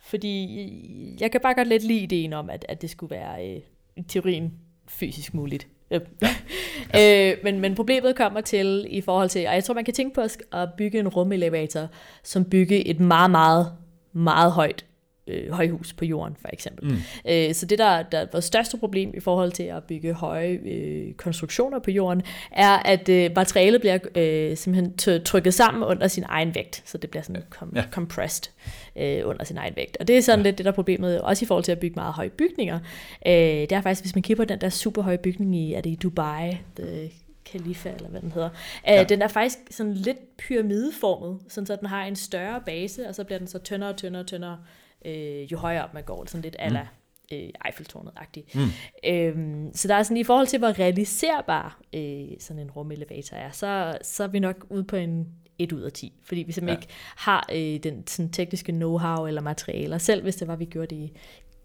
Fordi 0.00 1.16
jeg 1.20 1.30
kan 1.30 1.40
bare 1.40 1.54
godt 1.54 1.68
lidt 1.68 1.82
lide 1.82 2.00
ideen 2.00 2.32
om, 2.32 2.50
at, 2.50 2.66
at 2.68 2.82
det 2.82 2.90
skulle 2.90 3.10
være 3.10 3.48
øh, 3.48 3.60
i 3.96 4.02
teorien 4.02 4.52
fysisk 4.88 5.34
muligt. 5.34 5.68
Øh. 5.90 6.00
øh, 7.00 7.36
men, 7.44 7.60
men 7.60 7.74
problemet 7.74 8.16
kommer 8.16 8.40
til 8.40 8.86
i 8.90 9.00
forhold 9.00 9.28
til, 9.28 9.46
og 9.46 9.54
jeg 9.54 9.64
tror 9.64 9.74
man 9.74 9.84
kan 9.84 9.94
tænke 9.94 10.14
på 10.14 10.20
at 10.52 10.68
bygge 10.76 10.98
en 10.98 11.08
rumelevator, 11.08 11.88
som 12.22 12.44
bygge 12.44 12.86
et 12.86 13.00
meget, 13.00 13.30
meget, 13.30 13.72
meget 14.12 14.52
højt 14.52 14.84
øh, 15.28 15.52
højhus 15.52 15.92
på 15.92 16.04
jorden, 16.04 16.36
for 16.40 16.48
eksempel. 16.52 16.88
Mm. 16.88 16.96
Øh, 17.30 17.54
så 17.54 17.66
det, 17.66 17.78
der, 17.78 18.02
der 18.02 18.18
er 18.18 18.26
vores 18.32 18.44
største 18.44 18.76
problem 18.76 19.14
i 19.14 19.20
forhold 19.20 19.52
til 19.52 19.62
at 19.62 19.84
bygge 19.84 20.12
høje 20.12 20.58
øh, 20.64 21.12
konstruktioner 21.12 21.78
på 21.78 21.90
jorden, 21.90 22.22
er, 22.52 22.70
at 22.70 23.08
øh, 23.08 23.30
materialet 23.36 23.80
bliver 23.80 23.98
øh, 24.14 24.56
simpelthen 24.56 25.22
trykket 25.24 25.54
sammen 25.54 25.82
under 25.82 26.08
sin 26.08 26.24
egen 26.28 26.54
vægt, 26.54 26.82
så 26.86 26.98
det 26.98 27.10
bliver 27.10 27.22
sådan 27.22 27.42
com- 27.54 27.72
ja. 27.76 27.84
compressed 27.90 28.52
øh, 28.96 29.20
under 29.24 29.44
sin 29.44 29.56
egen 29.56 29.76
vægt. 29.76 29.96
Og 30.00 30.08
det 30.08 30.18
er 30.18 30.22
sådan 30.22 30.38
ja. 30.38 30.44
lidt 30.44 30.58
det, 30.58 30.64
der 30.64 30.70
er 30.70 30.74
problemet, 30.74 31.20
også 31.20 31.44
i 31.44 31.46
forhold 31.46 31.64
til 31.64 31.72
at 31.72 31.78
bygge 31.78 31.94
meget 31.94 32.14
høje 32.14 32.30
bygninger. 32.30 32.78
Øh, 33.26 33.32
det 33.32 33.72
er 33.72 33.80
faktisk, 33.80 34.04
hvis 34.04 34.14
man 34.14 34.22
kigger 34.22 34.44
på 34.44 34.48
den 34.48 34.60
der 34.60 34.68
super 34.68 35.02
høje 35.02 35.18
bygning 35.18 35.56
i, 35.56 35.74
er 35.74 35.80
det 35.80 35.90
i 35.90 35.94
Dubai, 35.94 36.58
det, 36.76 37.10
Khalifa, 37.44 37.88
eller 37.88 38.08
hvad 38.08 38.20
den 38.20 38.32
hedder. 38.32 38.48
Ja. 38.86 39.04
den 39.04 39.22
er 39.22 39.28
faktisk 39.28 39.58
sådan 39.70 39.94
lidt 39.94 40.36
pyramideformet, 40.36 41.38
sådan 41.48 41.66
så 41.66 41.76
den 41.76 41.88
har 41.88 42.04
en 42.04 42.16
større 42.16 42.60
base, 42.66 43.08
og 43.08 43.14
så 43.14 43.24
bliver 43.24 43.38
den 43.38 43.48
så 43.48 43.58
tyndere 43.58 43.90
og 43.90 43.96
tyndere 43.96 44.22
og 44.22 44.26
tyndere, 44.26 44.58
øh, 45.04 45.52
jo 45.52 45.58
højere 45.58 45.84
op 45.84 45.94
man 45.94 46.02
går, 46.02 46.24
sådan 46.26 46.42
lidt 46.42 46.56
ala 46.58 46.82
mm. 46.82 47.36
øh, 47.36 47.48
Eiffeltårnet-agtigt. 47.66 48.54
Mm. 48.54 48.68
Øhm, 49.04 49.70
så 49.74 49.88
der 49.88 49.94
er 49.94 50.02
sådan, 50.02 50.16
i 50.16 50.24
forhold 50.24 50.46
til, 50.46 50.58
hvor 50.58 50.78
realiserbar 50.78 51.80
øh, 51.94 52.26
sådan 52.38 52.62
en 52.62 52.70
rumelevator 52.70 53.36
er, 53.36 53.50
så, 53.50 53.98
så 54.02 54.22
er 54.24 54.28
vi 54.28 54.38
nok 54.38 54.66
ude 54.70 54.84
på 54.84 54.96
en 54.96 55.28
1 55.58 55.72
ud 55.72 55.80
af 55.80 55.92
10, 55.92 56.12
fordi 56.24 56.42
vi 56.42 56.52
simpelthen 56.52 56.78
ja. 56.78 56.80
ikke 56.80 56.94
har 57.16 57.48
øh, 57.52 57.82
den 57.82 58.06
sådan, 58.06 58.30
tekniske 58.30 58.72
know-how 58.72 59.26
eller 59.26 59.40
materialer. 59.40 59.98
Selv 59.98 60.22
hvis 60.22 60.36
det 60.36 60.48
var, 60.48 60.56
vi 60.56 60.64
gjorde 60.64 60.94
det 60.94 61.02
i 61.02 61.12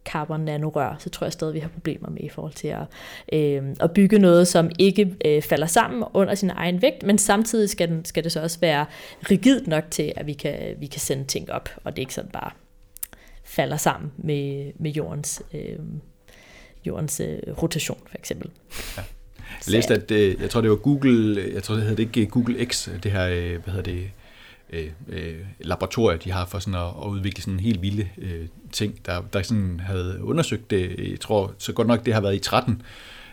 carbon 0.06 0.42
nanorør, 0.42 0.96
så 1.00 1.10
tror 1.10 1.26
jeg 1.26 1.34
stadig, 1.34 1.54
vi 1.54 1.60
har 1.60 1.70
problemer 1.70 2.10
med 2.10 2.24
i 2.24 2.30
forhold 2.30 2.54
til 2.54 2.68
at, 2.68 2.84
øh, 3.34 3.76
at 3.80 3.92
bygge 3.92 4.20
noget, 4.20 4.48
som 4.48 4.70
ikke 4.80 5.16
øh, 5.26 5.42
falder 5.42 5.68
sammen 5.68 6.04
under 6.14 6.36
sin 6.36 6.50
egen 6.50 6.82
vægt, 6.82 7.04
men 7.04 7.18
samtidig 7.18 7.70
skal, 7.70 7.90
den, 7.90 8.06
skal 8.06 8.24
det 8.24 8.32
så 8.32 8.42
også 8.42 8.60
være 8.60 8.86
rigidt 9.32 9.68
nok 9.68 9.84
til, 9.92 10.14
at 10.16 10.28
vi 10.28 10.34
kan, 10.34 10.76
vi 10.80 10.86
kan 10.86 11.00
sende 11.00 11.24
ting 11.24 11.52
op, 11.52 11.70
og 11.84 11.96
det 11.96 12.02
ikke 12.02 12.14
sådan 12.14 12.32
bare 12.32 12.52
falder 13.54 13.78
sammen 13.78 14.12
med, 14.18 14.72
med 14.80 14.92
jordens, 14.92 15.42
øh, 15.54 15.80
jordens 16.86 17.20
øh, 17.20 17.38
rotation, 17.62 17.98
for 18.08 18.18
eksempel. 18.18 18.50
Ja. 18.98 19.04
Jeg 19.48 19.72
læste, 19.72 19.94
at 19.94 20.12
øh, 20.12 20.42
jeg 20.42 20.50
tror, 20.50 20.62
det 20.62 20.70
var 20.70 20.76
Google, 20.76 21.44
jeg 21.54 21.64
tror, 21.64 21.76
det 21.76 21.84
hedder 21.84 21.96
det 21.96 22.18
ikke 22.18 22.32
Google 22.32 22.66
X, 22.66 22.90
det 23.04 23.12
her, 23.12 23.28
øh, 23.28 23.64
hvad 23.64 23.74
hedder 23.74 23.92
det, 23.92 24.10
øh, 24.70 24.90
øh, 25.10 25.36
laboratorier, 25.60 26.18
de 26.18 26.32
har 26.32 26.46
for 26.46 26.60
sådan 26.60 26.80
at, 26.80 26.88
at 27.04 27.08
udvikle 27.08 27.42
sådan 27.42 27.54
en 27.54 27.60
helt 27.60 27.82
vilde 27.82 28.10
øh, 28.18 28.48
ting, 28.72 29.06
der, 29.06 29.22
der 29.34 29.42
sådan 29.42 29.80
havde 29.80 30.20
undersøgt 30.22 30.70
det, 30.72 31.10
jeg 31.12 31.20
tror 31.20 31.54
så 31.58 31.74
godt 31.74 31.88
nok 31.88 32.06
det 32.06 32.14
har 32.14 32.22
været 32.22 32.36
i 32.36 32.40
13, 32.40 32.82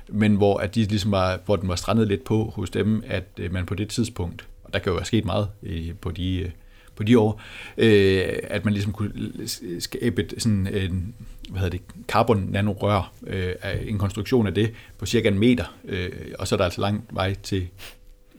men 0.09 0.37
hvor 0.37 0.59
at 0.59 0.75
de 0.75 0.85
ligesom 0.85 1.11
var, 1.11 1.41
hvor 1.45 1.57
den 1.57 1.69
var 1.69 1.77
strandet 1.77 2.09
lidt 2.09 2.25
på 2.25 2.53
hos 2.57 2.71
dem, 2.71 3.03
at 3.07 3.25
øh, 3.39 3.53
man 3.53 3.67
på 3.67 3.75
det 3.75 3.89
tidspunkt, 3.89 4.47
og 4.65 4.73
der 4.73 4.79
kan 4.79 4.91
jo 4.91 4.97
være 4.97 5.05
sket 5.05 5.25
meget 5.25 5.49
øh, 5.63 5.95
på 6.01 6.11
de 6.11 6.39
øh, 6.39 6.51
på 7.01 7.05
de 7.05 7.19
år, 7.19 7.41
øh, 7.79 8.25
at 8.43 8.65
man 8.65 8.75
ligesom 8.75 8.93
kunne 8.93 9.13
skabe 9.79 10.23
et, 10.23 10.35
sådan 10.39 10.67
en, 10.67 11.15
hvad 11.51 11.61
hedder 11.61 11.79
det, 11.79 11.81
carbon 12.09 12.49
nanorør, 12.51 13.13
øh, 13.27 13.55
en 13.87 13.99
konstruktion 13.99 14.47
af 14.47 14.55
det 14.55 14.73
på 14.99 15.07
cirka 15.07 15.29
en 15.29 15.39
meter, 15.39 15.65
øh, 15.85 16.11
og 16.39 16.49
så 16.49 16.55
er 16.55 16.57
der 16.57 16.65
altså 16.65 16.81
lang 16.81 17.05
vej 17.11 17.35
til 17.35 17.69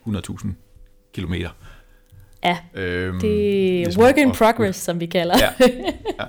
100.000 0.07 0.47
kilometer. 1.13 1.49
Ja, 2.43 2.57
øhm, 2.73 3.19
det 3.19 3.79
er 3.81 3.85
ligesom, 3.85 4.03
work 4.03 4.17
in 4.17 4.31
progress, 4.31 4.79
som 4.79 4.99
vi 4.99 5.05
kalder. 5.05 5.35
Ja, 5.39 5.49
ja. 5.59 6.25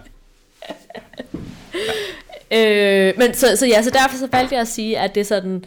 ja. 2.53 3.09
øh, 3.09 3.15
men 3.19 3.35
så, 3.35 3.47
så 3.57 3.67
ja, 3.67 3.83
så 3.83 3.91
derfor 3.91 4.17
så 4.17 4.29
valgte 4.33 4.55
jeg 4.55 4.61
at 4.61 4.69
sige, 4.69 4.99
at 4.99 5.15
det 5.15 5.21
er 5.21 5.25
sådan, 5.25 5.65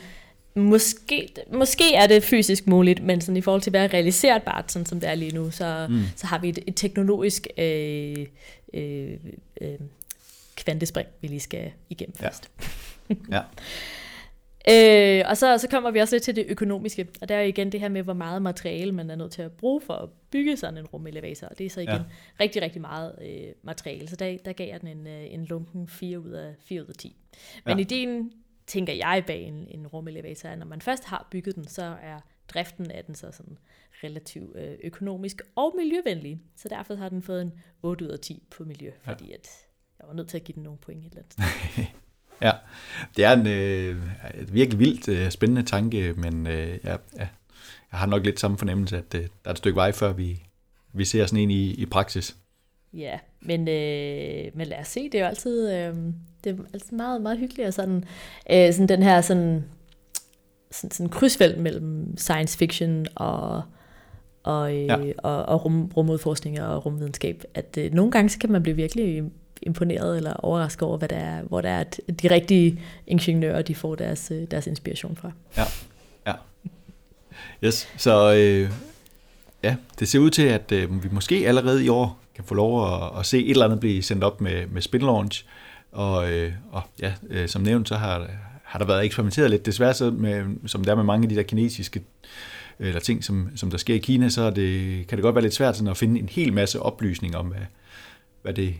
måske, 0.56 1.30
måske 1.54 1.96
er 1.96 2.08
det 2.08 2.24
fysisk 2.24 2.68
muligt, 2.68 3.04
men 3.04 3.22
sådan 3.22 3.38
i 3.38 3.42
forhold 3.42 3.62
til 3.62 3.70
at 3.70 3.74
være 3.74 3.88
realiserbart, 3.88 4.72
sådan 4.72 4.86
som 4.86 5.00
det 5.00 5.10
er 5.10 5.16
lige 5.16 5.36
nu, 5.36 5.52
så, 5.52 5.88
mm. 5.90 6.02
så 6.16 6.28
har 6.28 6.40
vi 6.40 6.50
et, 6.50 6.60
et 6.68 6.76
teknologisk 6.76 7.48
øh, 7.58 8.26
øh, 8.74 9.18
øh, 9.62 9.80
kvantespring, 10.56 11.08
vi 11.22 11.28
lige 11.28 11.40
skal 11.40 11.72
igennem 11.90 12.16
først. 12.16 12.50
Ja. 13.32 13.42
Øh, 14.70 15.26
og 15.30 15.38
så, 15.38 15.58
så 15.58 15.68
kommer 15.70 15.92
vi 15.92 16.00
også 16.00 16.16
lidt 16.16 16.24
til 16.24 16.36
det 16.36 16.46
økonomiske, 16.48 17.08
og 17.22 17.30
der 17.30 17.36
er 17.36 17.42
igen 17.42 17.72
det 17.72 17.80
her 17.80 17.90
med, 17.90 18.04
hvor 18.04 18.14
meget 18.14 18.42
materiale 18.42 18.92
man 18.92 19.10
er 19.10 19.16
nødt 19.16 19.32
til 19.32 19.42
at 19.42 19.52
bruge 19.52 19.82
for 19.82 19.94
at 19.94 20.10
bygge 20.32 20.58
sådan 20.58 20.78
en 20.78 20.86
rumelevator, 20.86 21.48
og 21.48 21.58
det 21.58 21.66
er 21.66 21.70
så 21.70 21.82
igen 21.82 21.94
ja. 21.94 22.02
rigtig, 22.40 22.62
rigtig 22.62 22.82
meget 22.82 23.16
øh, 23.22 23.48
materiale, 23.64 24.08
så 24.08 24.16
der, 24.16 24.38
der 24.46 24.54
gav 24.54 24.68
jeg 24.68 24.82
den 24.82 24.90
en, 24.90 25.08
øh, 25.08 25.34
en 25.34 25.46
lunken 25.46 25.88
4 25.88 26.20
ud 26.20 26.32
af, 26.32 26.54
4 26.66 26.82
ud 26.82 26.88
af 26.88 26.96
10. 26.96 27.16
Men 27.66 27.78
ja. 27.78 27.82
ideen, 27.82 28.32
tænker 28.68 28.94
jeg 28.94 29.24
bag 29.28 29.42
en, 29.42 29.68
en 29.68 29.88
rumelevator, 29.88 30.50
er, 30.50 30.56
når 30.56 30.66
man 30.66 30.82
først 30.82 31.04
har 31.06 31.28
bygget 31.32 31.56
den, 31.56 31.68
så 31.68 31.98
er 32.02 32.20
driften 32.48 32.92
af 32.92 33.04
den 33.06 33.16
så 33.16 33.32
sådan 33.32 33.58
relativt 34.04 34.58
øh, 34.58 34.78
økonomisk 34.84 35.42
og 35.56 35.74
miljøvenlig, 35.78 36.40
så 36.56 36.70
derfor 36.70 36.96
har 36.96 37.10
den 37.10 37.22
fået 37.22 37.42
en 37.42 37.54
8 37.84 38.06
ud 38.06 38.10
af 38.10 38.20
10 38.20 38.44
på 38.52 38.64
miljø, 38.64 38.92
fordi 39.04 39.32
at 39.32 39.48
jeg 40.00 40.08
var 40.08 40.14
nødt 40.14 40.30
til 40.30 40.38
at 40.38 40.44
give 40.44 40.56
den 40.56 40.64
nogle 40.64 40.80
point 40.80 41.06
et 41.06 41.12
eller 41.12 41.24
andet 41.24 41.88
Ja, 42.42 42.52
det 43.18 43.26
er 43.26 43.34
en 43.34 43.48
øh, 43.48 44.04
et 44.42 44.54
virkelig 44.54 44.80
vildt 44.80 45.08
øh, 45.08 45.32
spændende 45.32 45.64
tanke, 45.64 46.14
men 46.18 46.48
øh, 46.48 46.80
ja, 46.84 46.92
ja, 46.92 47.28
jeg 47.92 48.00
har 48.00 48.06
nok 48.06 48.26
lidt 48.26 48.40
samme 48.40 48.58
fornemmelse, 48.58 48.98
at 48.98 49.16
øh, 49.16 49.22
der 49.22 49.28
er 49.46 49.52
et 49.52 49.58
stykke 49.58 49.76
vej, 49.76 49.92
før 49.92 50.14
vi, 50.14 50.44
vi 50.94 51.06
ser 51.06 51.26
sådan 51.26 51.44
en 51.44 51.52
i, 51.52 51.74
i 51.74 51.86
praksis. 51.86 52.38
Ja, 52.96 53.20
men, 53.42 53.68
øh, 53.68 54.52
men 54.54 54.68
lad 54.68 54.80
os 54.80 54.88
se, 54.88 55.04
det 55.04 55.16
er 55.16 55.20
jo 55.20 55.26
altid, 55.26 55.72
øh, 55.72 55.96
det 56.44 56.60
er 56.60 56.64
altid 56.74 56.98
meget, 56.98 57.22
meget 57.22 57.38
hyggeligt, 57.38 57.68
og 57.68 57.74
sådan, 57.74 58.04
øh, 58.52 58.74
sådan 58.74 58.88
den 58.88 59.04
her 59.04 59.22
sådan, 59.22 59.64
sådan, 60.72 60.92
sådan 60.92 61.10
krydsfelt 61.10 61.58
mellem 61.58 62.18
science 62.18 62.58
fiction 62.58 63.06
og, 63.16 63.62
og, 64.44 64.76
øh, 64.76 64.86
ja. 64.86 64.98
og, 65.18 65.46
og 65.46 65.66
rum, 65.66 65.92
rumudforskning 65.98 66.62
og 66.62 66.86
rumvidenskab, 66.86 67.44
at 67.54 67.78
øh, 67.78 67.94
nogle 67.94 68.12
gange 68.12 68.30
så 68.30 68.40
kan 68.40 68.52
man 68.52 68.64
blive 68.64 68.76
virkelig 68.76 69.24
imponeret 69.62 70.18
eller 70.18 70.34
overrasket 70.34 70.88
over, 70.88 70.98
hvad 70.98 71.10
der 71.10 71.16
er, 71.16 71.42
hvor 71.42 71.62
der 71.62 71.70
er 71.70 71.80
at 71.80 72.00
de 72.22 72.32
rigtige 72.32 72.82
ingeniører, 73.08 73.62
de 73.62 73.76
får 73.76 73.96
deres, 73.96 74.32
øh, 74.32 74.44
deres 74.52 74.68
inspiration 74.68 75.16
fra. 75.16 75.32
Ja, 75.58 75.64
ja. 76.28 76.34
Yes, 77.64 77.88
så 77.98 78.34
øh, 78.34 78.72
ja, 79.64 79.76
det 80.00 80.08
ser 80.08 80.20
ud 80.20 80.30
til, 80.30 80.44
at 80.44 80.72
øh, 80.72 81.04
vi 81.04 81.10
måske 81.12 81.48
allerede 81.48 81.86
i 81.86 81.90
år 81.90 82.25
kan 82.36 82.44
få 82.44 82.54
lov 82.54 82.94
at, 82.94 83.20
at 83.20 83.26
se 83.26 83.46
et 83.46 83.50
eller 83.50 83.66
andet 83.66 83.80
blive 83.80 84.04
sendt 84.04 84.24
op 84.24 84.42
med, 84.42 84.68
med 84.68 84.82
spin 84.82 85.02
launch. 85.02 85.46
Og, 85.92 86.32
øh, 86.32 86.54
og 86.72 86.82
ja, 87.02 87.14
øh, 87.30 87.48
som 87.48 87.62
nævnt, 87.62 87.88
så 87.88 87.96
har, 87.96 88.28
har 88.64 88.80
der 88.80 88.86
været 88.86 89.06
eksperimenteret 89.06 89.50
lidt. 89.50 89.66
Desværre, 89.66 89.94
så 89.94 90.12
med, 90.12 90.46
som 90.68 90.84
der 90.84 90.92
er 90.92 90.96
med 90.96 91.04
mange 91.04 91.26
af 91.26 91.30
de 91.30 91.36
der 91.36 91.44
kinesiske 91.44 92.02
øh, 92.80 92.88
eller 92.88 93.00
ting, 93.00 93.24
som, 93.24 93.50
som 93.56 93.70
der 93.72 93.78
sker 93.78 93.96
i 93.96 93.98
Kina, 93.98 94.30
så 94.30 94.50
det, 94.50 95.08
kan 95.08 95.18
det 95.18 95.24
godt 95.24 95.36
være 95.36 95.42
lidt 95.42 95.54
svært 95.54 95.78
sådan 95.78 95.92
at 95.92 95.98
finde 95.98 96.20
en 96.20 96.30
hel 96.30 96.54
masse 96.54 96.82
oplysning 96.82 97.36
om, 97.36 97.46
hvad, 97.46 97.62
hvad 98.42 98.54
det, 98.54 98.76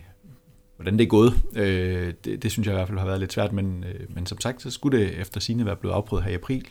hvordan 0.76 0.98
det 0.98 1.04
er 1.04 1.08
gået. 1.08 1.34
Øh, 1.54 2.14
det, 2.24 2.42
det 2.42 2.52
synes 2.52 2.66
jeg 2.66 2.74
i 2.74 2.76
hvert 2.76 2.88
fald 2.88 2.98
har 2.98 3.06
været 3.06 3.20
lidt 3.20 3.32
svært, 3.32 3.52
men, 3.52 3.84
øh, 3.84 4.14
men 4.14 4.26
som 4.26 4.40
sagt, 4.40 4.62
så 4.62 4.70
skulle 4.70 4.98
det 4.98 5.20
efter 5.20 5.40
sine 5.40 5.66
være 5.66 5.76
blevet 5.76 5.94
afprøvet 5.94 6.24
her 6.24 6.30
i 6.30 6.34
april 6.34 6.66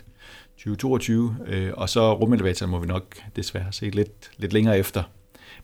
2022, 0.58 1.38
øh, 1.48 1.72
og 1.74 1.90
så 1.90 2.14
rumelevatoren 2.14 2.72
må 2.72 2.80
vi 2.80 2.88
nok 2.88 3.16
desværre 3.36 3.72
se 3.72 3.90
lidt, 3.90 4.32
lidt 4.38 4.54
længere 4.54 4.80
efter. 4.80 5.04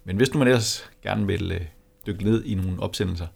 Men 0.04 0.18
hvis 0.18 0.34
nu 0.34 0.40
man 0.40 0.48
ellers 0.48 0.90
gerne 1.04 1.28
vil 1.28 1.52
øh, 1.52 1.62
dykke 2.08 2.24
ned 2.24 2.44
i 2.46 2.56
nogle 2.56 2.80
opsendelser, 2.80 3.28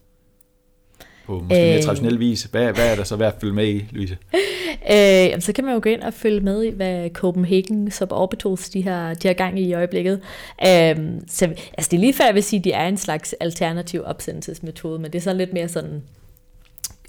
på 1.26 1.34
måske 1.34 1.48
mere 1.48 1.78
øh. 1.78 1.84
traditionel 1.84 2.20
vis. 2.20 2.44
Hvad, 2.44 2.74
hvad 2.74 2.92
er 2.92 2.96
der 2.96 3.04
så 3.04 3.16
værd 3.16 3.34
at 3.34 3.42
følge 3.42 3.54
med 3.54 3.68
i, 3.68 3.86
Louise? 3.92 4.18
Øh, 4.92 4.98
jamen, 4.98 5.42
så 5.42 5.54
kan 5.54 5.64
man 5.64 5.74
jo 5.74 5.80
gå 5.84 5.90
ind 5.90 6.02
og 6.02 6.14
følge 6.14 6.40
med 6.40 6.64
i, 6.64 6.70
hvad 6.70 7.10
Copenhagen 7.10 7.92
Suborbitals 7.92 8.70
de 8.70 8.84
har, 8.84 9.14
de 9.14 9.28
har 9.28 9.34
gang 9.34 9.60
i 9.60 9.64
i 9.64 9.74
øjeblikket. 9.74 10.22
Øh, 10.62 10.96
så, 11.28 11.46
altså 11.74 11.90
det 11.92 11.94
er 11.94 11.98
lige 11.98 12.14
før, 12.14 12.26
jeg 12.26 12.36
vil 12.36 12.44
sige, 12.44 12.60
at 12.60 12.64
de 12.64 12.72
er 12.72 12.88
en 12.88 12.98
slags 12.98 13.34
alternativ 13.40 14.02
opsendelsesmetode, 14.06 15.00
men 15.00 15.12
det 15.12 15.20
er 15.20 15.24
så 15.24 15.34
lidt 15.34 15.54
mere 15.54 15.68
sådan 15.68 16.04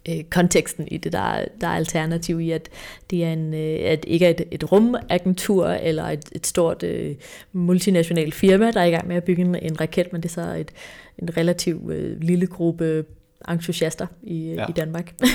øh, 0.09 0.25
konteksten 0.31 0.89
i 0.91 0.97
det, 0.97 1.13
der, 1.13 1.45
der 1.61 1.67
er 1.67 1.73
alternativ 1.73 2.41
i, 2.41 2.51
at 2.51 2.69
det 3.11 3.25
er 3.25 3.33
en, 3.33 3.55
øh, 3.55 3.79
at 3.85 4.05
ikke 4.09 4.27
er 4.27 4.31
et, 4.31 4.45
et 4.51 4.73
rumagentur 4.73 5.67
eller 5.67 6.05
et, 6.05 6.25
et 6.33 6.47
stort 6.47 6.83
øh, 6.83 7.15
multinationalt 7.53 8.35
firma, 8.35 8.71
der 8.71 8.81
er 8.81 8.85
i 8.85 8.91
gang 8.91 9.09
med 9.09 9.17
at 9.17 9.25
bygge 9.25 9.43
en, 9.43 9.55
en 9.55 9.81
raket, 9.81 10.13
men 10.13 10.23
det 10.23 10.29
er 10.29 10.33
så 10.33 10.55
et, 10.55 10.71
en 11.19 11.37
relativt 11.37 11.93
øh, 11.93 12.21
lille 12.21 12.47
gruppe 12.47 13.05
entusiaster 13.49 14.07
i, 14.23 14.55
ja. 14.55 14.67
i 14.69 14.73
Danmark. 14.73 15.15
Det, 15.21 15.29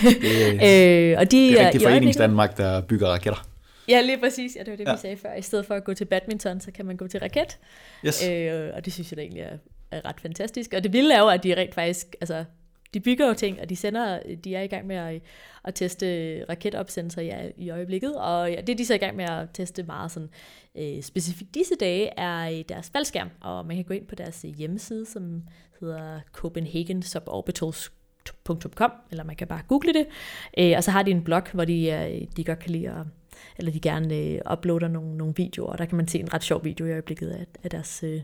øh, 1.11 1.15
og 1.19 1.31
de, 1.31 1.37
det 1.37 1.61
er 1.61 1.65
rigtig 1.65 1.81
forenings 1.81 2.17
Danmark, 2.17 2.57
der 2.57 2.81
bygger 2.81 3.07
raketter. 3.07 3.47
Ja, 3.87 4.01
lige 4.01 4.17
præcis. 4.17 4.55
Ja, 4.55 4.59
det 4.59 4.71
var 4.71 4.77
det, 4.77 4.87
ja. 4.87 4.91
vi 4.91 4.99
sagde 4.99 5.17
før. 5.17 5.33
I 5.33 5.41
stedet 5.41 5.65
for 5.65 5.73
at 5.73 5.83
gå 5.83 5.93
til 5.93 6.05
badminton, 6.05 6.61
så 6.61 6.71
kan 6.71 6.85
man 6.85 6.97
gå 6.97 7.07
til 7.07 7.19
raket. 7.19 7.57
Yes. 8.05 8.27
Øh, 8.27 8.69
og 8.73 8.85
det 8.85 8.93
synes 8.93 9.11
jeg 9.11 9.17
da 9.17 9.21
egentlig 9.21 9.41
er, 9.41 9.57
er 9.91 10.05
ret 10.05 10.21
fantastisk. 10.21 10.73
Og 10.75 10.83
det 10.83 10.93
vilde 10.93 11.13
er 11.13 11.19
jo, 11.19 11.27
at 11.27 11.43
de 11.43 11.55
rent 11.55 11.75
faktisk, 11.75 12.15
altså, 12.21 12.43
de 12.93 12.99
bygger 12.99 13.27
jo 13.27 13.33
ting, 13.33 13.61
og 13.61 13.69
de 13.69 13.75
sender, 13.75 14.19
de 14.43 14.55
er 14.55 14.61
i 14.61 14.67
gang 14.67 14.87
med 14.87 14.95
at, 14.95 15.21
at 15.63 15.75
teste 15.75 16.05
raketopsendelser 16.49 17.21
i, 17.21 17.51
i 17.57 17.69
øjeblikket, 17.69 18.15
og 18.15 18.51
ja, 18.51 18.61
det 18.61 18.69
er 18.69 18.77
de 18.77 18.85
så 18.85 18.93
i 18.93 18.97
gang 18.97 19.15
med 19.15 19.25
at 19.25 19.47
teste 19.53 19.83
meget 19.83 20.11
sådan 20.11 20.29
øh, 20.77 21.01
specifikt 21.01 21.55
disse 21.55 21.75
dage, 21.79 22.19
er 22.19 22.57
øh, 22.57 22.63
deres 22.69 22.89
faldskærm, 22.89 23.29
og 23.41 23.65
man 23.65 23.75
kan 23.75 23.85
gå 23.85 23.93
ind 23.93 24.07
på 24.07 24.15
deres 24.15 24.45
øh, 24.47 24.51
hjemmeside, 24.51 25.05
som 25.05 25.43
hedder 25.79 26.19
Copenhagen 26.31 27.01
Suborbitals 27.03 27.91
.com, 28.75 28.91
eller 29.11 29.23
man 29.23 29.35
kan 29.35 29.47
bare 29.47 29.61
google 29.67 29.93
det. 29.93 30.07
Øh, 30.57 30.73
og 30.77 30.83
så 30.83 30.91
har 30.91 31.03
de 31.03 31.11
en 31.11 31.23
blog, 31.23 31.43
hvor 31.53 31.65
de, 31.65 31.91
øh, 31.91 32.27
de 32.37 32.43
godt 32.43 32.59
kan 32.59 32.71
lide 32.71 32.89
at, 32.89 33.05
eller 33.57 33.71
de 33.71 33.79
gerne 33.79 34.15
øh, 34.15 34.39
uploader 34.53 34.87
nogle, 34.87 35.17
nogle 35.17 35.33
videoer, 35.37 35.71
og 35.71 35.77
der 35.77 35.85
kan 35.85 35.97
man 35.97 36.07
se 36.07 36.19
en 36.19 36.33
ret 36.33 36.43
sjov 36.43 36.63
video 36.63 36.85
i 36.85 36.91
øjeblikket 36.91 37.29
af, 37.29 37.45
af 37.63 37.69
deres, 37.69 38.03
øh, 38.03 38.21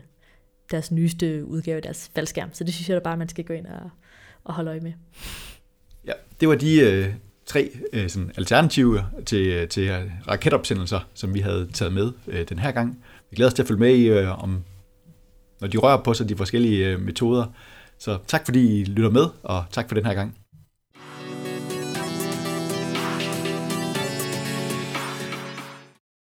deres 0.70 0.92
nyeste 0.92 1.44
udgave 1.44 1.76
af 1.76 1.82
deres 1.82 2.10
faldskærm. 2.14 2.52
Så 2.52 2.64
det 2.64 2.74
synes 2.74 2.88
jeg 2.88 2.94
da 2.94 3.00
bare, 3.00 3.16
man 3.16 3.28
skal 3.28 3.44
gå 3.44 3.52
ind 3.52 3.66
og, 3.66 3.90
at 4.48 4.54
holde 4.54 4.70
øje 4.70 4.80
med. 4.80 4.92
Ja, 6.06 6.12
det 6.40 6.48
var 6.48 6.54
de 6.54 6.80
øh, 6.80 7.14
tre 7.46 7.70
øh, 7.92 8.08
sådan 8.08 8.32
alternativer 8.36 9.02
til, 9.26 9.46
øh, 9.46 9.68
til 9.68 9.90
raketopsendelser, 10.28 11.00
som 11.14 11.34
vi 11.34 11.40
havde 11.40 11.68
taget 11.72 11.92
med 11.92 12.12
øh, 12.26 12.48
den 12.48 12.58
her 12.58 12.72
gang. 12.72 13.04
Vi 13.30 13.36
glæder 13.36 13.50
os 13.50 13.54
til 13.54 13.62
at 13.62 13.68
følge 13.68 13.80
med 13.80 13.94
i, 13.94 14.06
øh, 14.06 14.42
om, 14.42 14.64
når 15.60 15.68
de 15.68 15.78
rører 15.78 16.02
på 16.02 16.14
sig 16.14 16.28
de 16.28 16.36
forskellige 16.36 16.86
øh, 16.86 17.00
metoder. 17.00 17.46
Så 17.98 18.18
tak 18.26 18.44
fordi 18.44 18.80
I 18.80 18.84
lytter 18.84 19.10
med, 19.10 19.26
og 19.42 19.64
tak 19.70 19.88
for 19.88 19.94
den 19.94 20.06
her 20.06 20.14
gang. 20.14 20.38